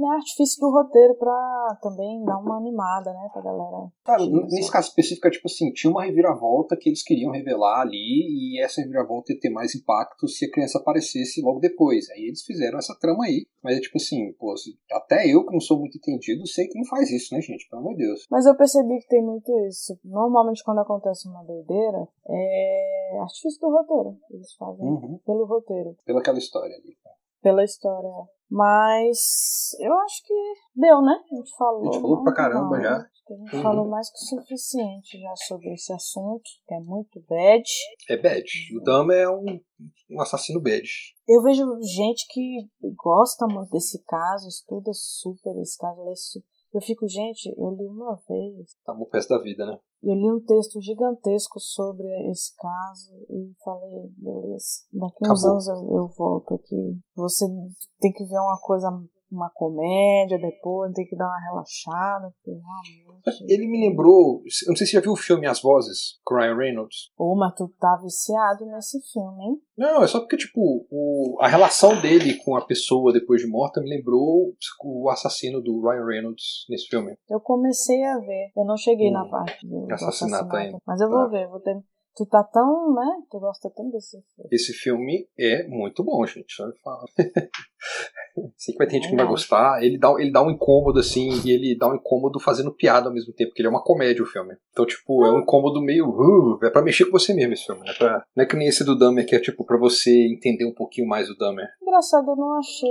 [0.00, 3.88] né, artifício do roteiro pra também dar uma animada, né, pra galera.
[4.04, 7.96] Cara, nesse caso específico é tipo assim, tinha uma reviravolta que eles queriam revelar ali
[7.96, 12.08] e essa reviravolta ia ter mais impacto se a criança aparecesse logo depois.
[12.10, 13.46] Aí eles fizeram essa trama aí.
[13.62, 14.54] Mas é tipo assim, pô,
[14.92, 17.68] até eu que não sou muito entendido sei que não faz isso, né, gente?
[17.68, 18.26] Pelo amor de Deus.
[18.30, 19.98] Mas eu percebi que tem muito isso.
[20.04, 24.16] Normalmente quando acontece uma doideira, é artifício do roteiro.
[24.30, 25.18] Eles fazem uhum.
[25.24, 25.96] pelo roteiro.
[26.04, 26.96] Pela aquela história ali.
[27.42, 28.10] Pela história.
[28.50, 30.34] Mas eu acho que
[30.74, 31.12] deu, né?
[31.12, 31.88] A gente falou.
[31.88, 32.96] A gente falou pra caramba não, já.
[32.96, 33.62] A gente uhum.
[33.62, 37.62] falou mais que o suficiente já sobre esse assunto, que é muito bad.
[38.08, 38.44] É bad.
[38.76, 39.60] O Dama é um,
[40.10, 40.88] um assassino bad.
[41.28, 46.80] Eu vejo gente que gosta muito desse caso, estuda super esse caso, lê super eu
[46.80, 48.76] fico, gente, eu li uma vez.
[48.84, 49.76] Tá no resto da vida, né?
[50.02, 55.96] Eu li um texto gigantesco sobre esse caso e falei, beleza, daqui uns anos eu,
[55.96, 56.98] eu volto aqui.
[57.14, 57.44] Você
[58.00, 58.90] tem que ver uma coisa
[59.30, 62.32] uma comédia depois, tem que dar uma relaxada.
[62.32, 63.52] Porque, realmente...
[63.52, 64.42] Ele me lembrou.
[64.66, 67.10] Eu não sei se você já viu o filme As Vozes, com Ryan Reynolds.
[67.16, 69.62] Ô, mas tu tá viciado nesse filme, hein?
[69.76, 73.80] Não, é só porque, tipo, o, a relação dele com a pessoa depois de morta
[73.80, 74.54] me lembrou
[74.84, 77.16] o assassino do Ryan Reynolds nesse filme.
[77.28, 78.50] Eu comecei a ver.
[78.56, 80.78] Eu não cheguei hum, na parte do, do assassinato, assassinato ainda.
[80.86, 81.28] Mas eu vou tá.
[81.28, 81.76] ver, vou ter.
[82.16, 83.22] Tu tá tão, né?
[83.30, 84.50] Tu gosta tanto desse filme.
[84.52, 86.52] Esse filme é muito bom, gente.
[86.52, 87.06] Só eu falo.
[88.56, 89.82] Sei que vai ter gente que não vai gostar.
[89.82, 93.14] Ele dá, ele dá um incômodo, assim, e ele dá um incômodo fazendo piada ao
[93.14, 94.54] mesmo tempo, porque ele é uma comédia o filme.
[94.70, 96.08] Então, tipo, é um incômodo meio.
[96.08, 97.92] Uh, é pra mexer com você mesmo esse filme, né?
[97.98, 100.74] Pra, não é que nem esse do Dahmer, que é tipo pra você entender um
[100.74, 101.66] pouquinho mais o Dahmer.
[101.82, 102.90] Engraçado, eu não achei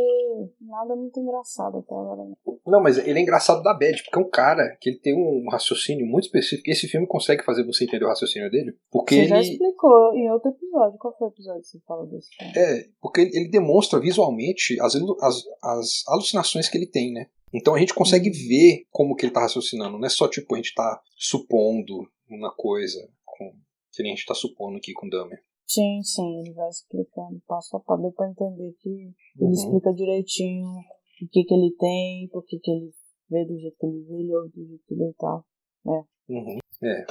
[0.61, 2.21] nada muito engraçado até agora.
[2.67, 5.49] Não, mas ele é engraçado da Bad, porque é um cara que ele tem um
[5.49, 6.69] raciocínio muito específico.
[6.69, 8.73] Esse filme consegue fazer você entender o raciocínio dele.
[8.91, 9.29] Porque você ele...
[9.29, 10.97] já explicou em outro episódio.
[10.99, 12.53] Qual foi o episódio que você falou desse filme?
[12.55, 17.27] É, porque ele demonstra visualmente as, as, as alucinações que ele tem, né?
[17.53, 18.47] Então a gente consegue uhum.
[18.47, 19.97] ver como que ele está raciocinando.
[19.97, 23.51] Não é só tipo a gente está supondo uma coisa com,
[23.91, 25.43] que a gente está supondo aqui com Dahmer.
[25.67, 28.01] Sim, sim, ele vai explicando passo a passo.
[28.01, 29.51] Deu pra entender que ele uhum.
[29.51, 32.91] explica direitinho o que que ele tem, por que que ele
[33.29, 35.43] vê do jeito que ele vê, ele ouve do jeito que ele tá.
[35.85, 36.03] Né?
[36.29, 36.57] Uhum.
[36.83, 37.05] É.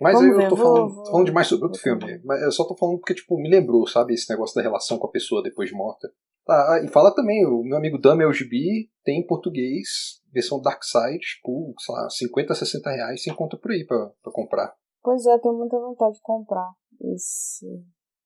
[0.00, 2.20] Mas Vamos eu ver, tô vou, falando, vou, falando demais sobre outro filme.
[2.24, 5.06] Mas eu só tô falando porque, tipo, me lembrou, sabe, esse negócio da relação com
[5.06, 6.12] a pessoa depois de morta.
[6.48, 11.40] Ah, e fala também, o meu amigo Dame LGB tem em português, versão Dark Side,
[11.42, 14.74] por, sei lá, 50, 60 reais, você encontra por aí pra, pra comprar.
[15.02, 17.66] Pois é, tenho muita vontade de comprar esse,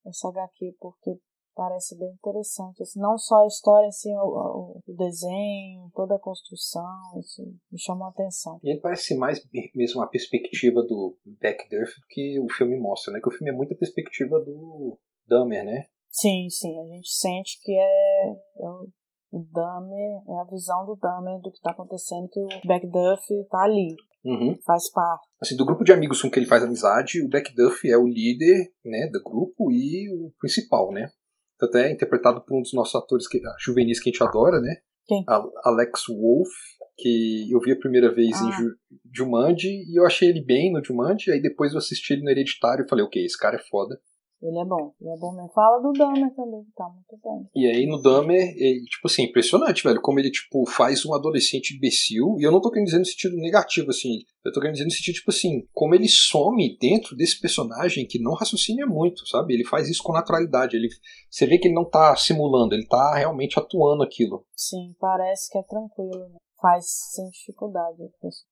[0.06, 1.18] esse HQ, porque
[1.54, 2.82] parece bem interessante.
[2.82, 6.84] Assim, não só a história, assim, o, o, desenho, toda a construção,
[7.18, 7.42] isso
[7.72, 8.60] me chamou a atenção.
[8.62, 9.40] E ele parece mais
[9.74, 13.20] mesmo a perspectiva do Backdurf do que o filme mostra, né?
[13.20, 15.86] Que o filme é muita perspectiva do Dahmer, né?
[16.18, 18.88] Sim, sim, a gente sente que é, é o,
[19.32, 23.64] o Dahmer, é a visão do Dahmer do que está acontecendo, que o Backduff está
[23.64, 23.94] ali,
[24.24, 24.56] uhum.
[24.64, 25.28] faz parte.
[25.42, 28.72] Assim, do grupo de amigos com que ele faz amizade, o Backduff é o líder
[28.82, 31.10] né, do grupo e o principal, né?
[31.58, 34.74] Tanto é interpretado por um dos nossos atores que, juvenis que a gente adora, né?
[35.06, 35.22] Quem?
[35.64, 36.50] Alex Wolff,
[36.96, 38.58] que eu vi a primeira vez ah.
[38.62, 42.30] em Jumanji e eu achei ele bem no Jumanji, aí depois eu assisti ele no
[42.30, 44.00] Hereditário e falei, ok, esse cara é foda.
[44.42, 45.50] Ele é bom, ele é bom mesmo.
[45.52, 47.46] Fala do Dahmer também, que tá muito bom.
[47.54, 51.74] E aí no Dahmer, é, tipo assim, impressionante, velho, como ele, tipo, faz um adolescente
[51.74, 54.84] imbecil, e eu não tô querendo dizer no sentido negativo, assim, eu tô querendo dizer
[54.84, 59.54] no sentido, tipo assim, como ele some dentro desse personagem que não raciocina muito, sabe?
[59.54, 60.88] Ele faz isso com naturalidade, ele,
[61.30, 64.44] você vê que ele não tá simulando, ele tá realmente atuando aquilo.
[64.54, 66.38] Sim, parece que é tranquilo, né?
[66.60, 66.84] Faz
[67.14, 67.98] sem dificuldade.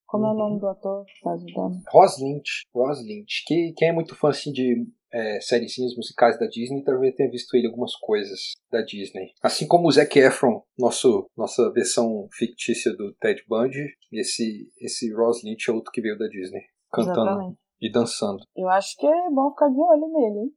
[0.07, 0.31] Como uhum.
[0.31, 0.61] é o nome uhum.
[0.61, 1.83] do ator que faz o Dahmer?
[1.89, 2.67] Ross Lynch.
[2.75, 3.45] Ross Lynch.
[3.47, 7.55] Que, quem é muito fã assim, de é, sériezinhas musicais da Disney, talvez tenha visto
[7.55, 9.33] ele algumas coisas da Disney.
[9.43, 15.45] Assim como o Zac Efron, nosso, nossa versão fictícia do Ted Bundy, esse, esse Ross
[15.45, 17.59] Lynch é outro que veio da Disney, cantando Exatamente.
[17.81, 18.45] e dançando.
[18.57, 20.53] Eu acho que é bom ficar de olho nele, hein?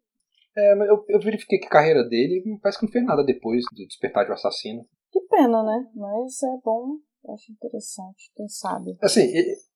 [0.57, 3.63] É, mas eu, eu verifiquei que a carreira dele parece que não fez nada depois
[3.75, 4.81] do Despertar de um Assassino.
[5.11, 5.87] Que pena, né?
[5.93, 6.97] Mas é bom,
[7.33, 8.97] acho interessante, quem sabe.
[9.01, 9.31] Assim,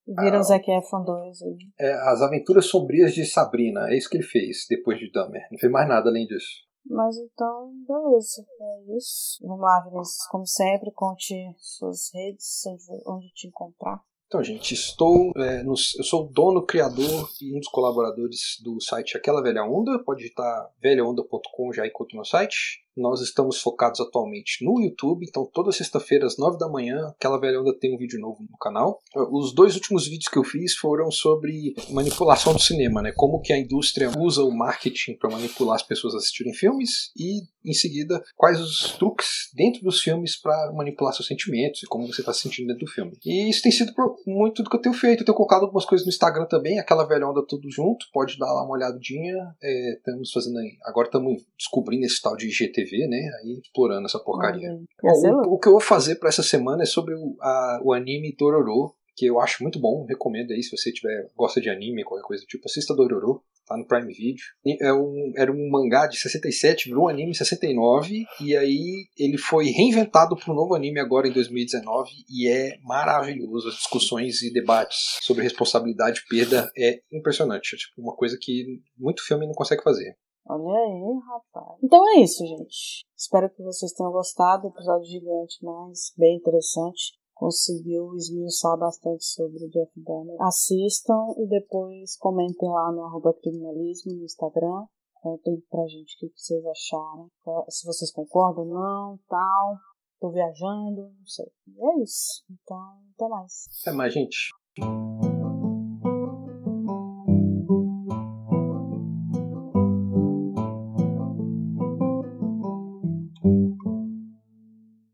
[0.07, 1.57] Viram ah, Zac Efron 2 aí.
[1.79, 5.47] É, As Aventuras Sombrias de Sabrina, é isso que ele fez depois de Dahmer.
[5.51, 6.49] Não fez mais nada além disso.
[6.85, 8.43] Mas então, beleza.
[8.59, 9.37] É isso.
[9.41, 10.27] Vamos lá, Vinícius.
[10.29, 12.63] Como sempre, conte suas redes,
[13.05, 14.01] onde te encontrar.
[14.25, 15.31] Então, gente, estou.
[15.35, 19.63] É, no, eu sou o dono, criador e um dos colaboradores do site Aquela Velha
[19.63, 20.01] Onda.
[20.03, 22.81] Pode digitar velhaonda.com já encontra o meu site.
[22.95, 27.61] Nós estamos focados atualmente no YouTube, então toda sexta-feira às nove da manhã, aquela velha
[27.61, 28.99] onda tem um vídeo novo no canal.
[29.31, 33.13] Os dois últimos vídeos que eu fiz foram sobre manipulação do cinema, né?
[33.15, 37.41] Como que a indústria usa o marketing para manipular as pessoas a assistirem filmes e
[37.63, 42.21] em seguida quais os truques dentro dos filmes para manipular seus sentimentos e como você
[42.21, 43.11] está se sentindo dentro do filme.
[43.25, 43.93] E isso tem sido
[44.25, 45.21] muito do que eu tenho feito.
[45.21, 48.51] Eu tenho colocado algumas coisas no Instagram também, aquela velha onda tudo junto, pode dar
[48.51, 49.35] lá uma olhadinha.
[49.61, 52.49] É, estamos fazendo aí, agora estamos descobrindo esse tal de
[52.81, 53.29] IGTV, né?
[53.41, 54.69] Aí explorando essa porcaria.
[55.01, 57.93] Bom, o, o, que eu vou fazer para essa semana é sobre o, a, o
[57.93, 62.03] anime Dororo, que eu acho muito bom, recomendo aí se você tiver gosta de anime,
[62.03, 64.43] qualquer coisa do tipo, assista Dororo tá no Prime Video.
[64.81, 69.37] É um, era um mangá de 67, virou um anime em 69, e aí ele
[69.37, 73.69] foi reinventado para um novo anime agora em 2019, e é maravilhoso.
[73.69, 77.75] As discussões e debates sobre responsabilidade e perda é impressionante.
[77.75, 80.15] É tipo uma coisa que muito filme não consegue fazer.
[80.47, 81.79] Olha aí, rapaz.
[81.83, 83.05] Então é isso, gente.
[83.15, 84.67] Espero que vocês tenham gostado.
[84.67, 90.39] Episódio gigante, mas bem interessante conseguiu esmiuçar bastante sobre o Jeff Bonner.
[90.41, 94.85] Assistam e depois comentem lá no arroba criminalismo no Instagram.
[95.15, 97.29] Contem pra gente o que vocês acharam.
[97.67, 99.75] Se vocês concordam ou não, tal.
[100.19, 101.47] Tô viajando, não sei.
[101.67, 102.43] E é isso.
[102.51, 102.77] Então,
[103.15, 103.51] até mais.
[103.81, 104.51] Até mais, gente.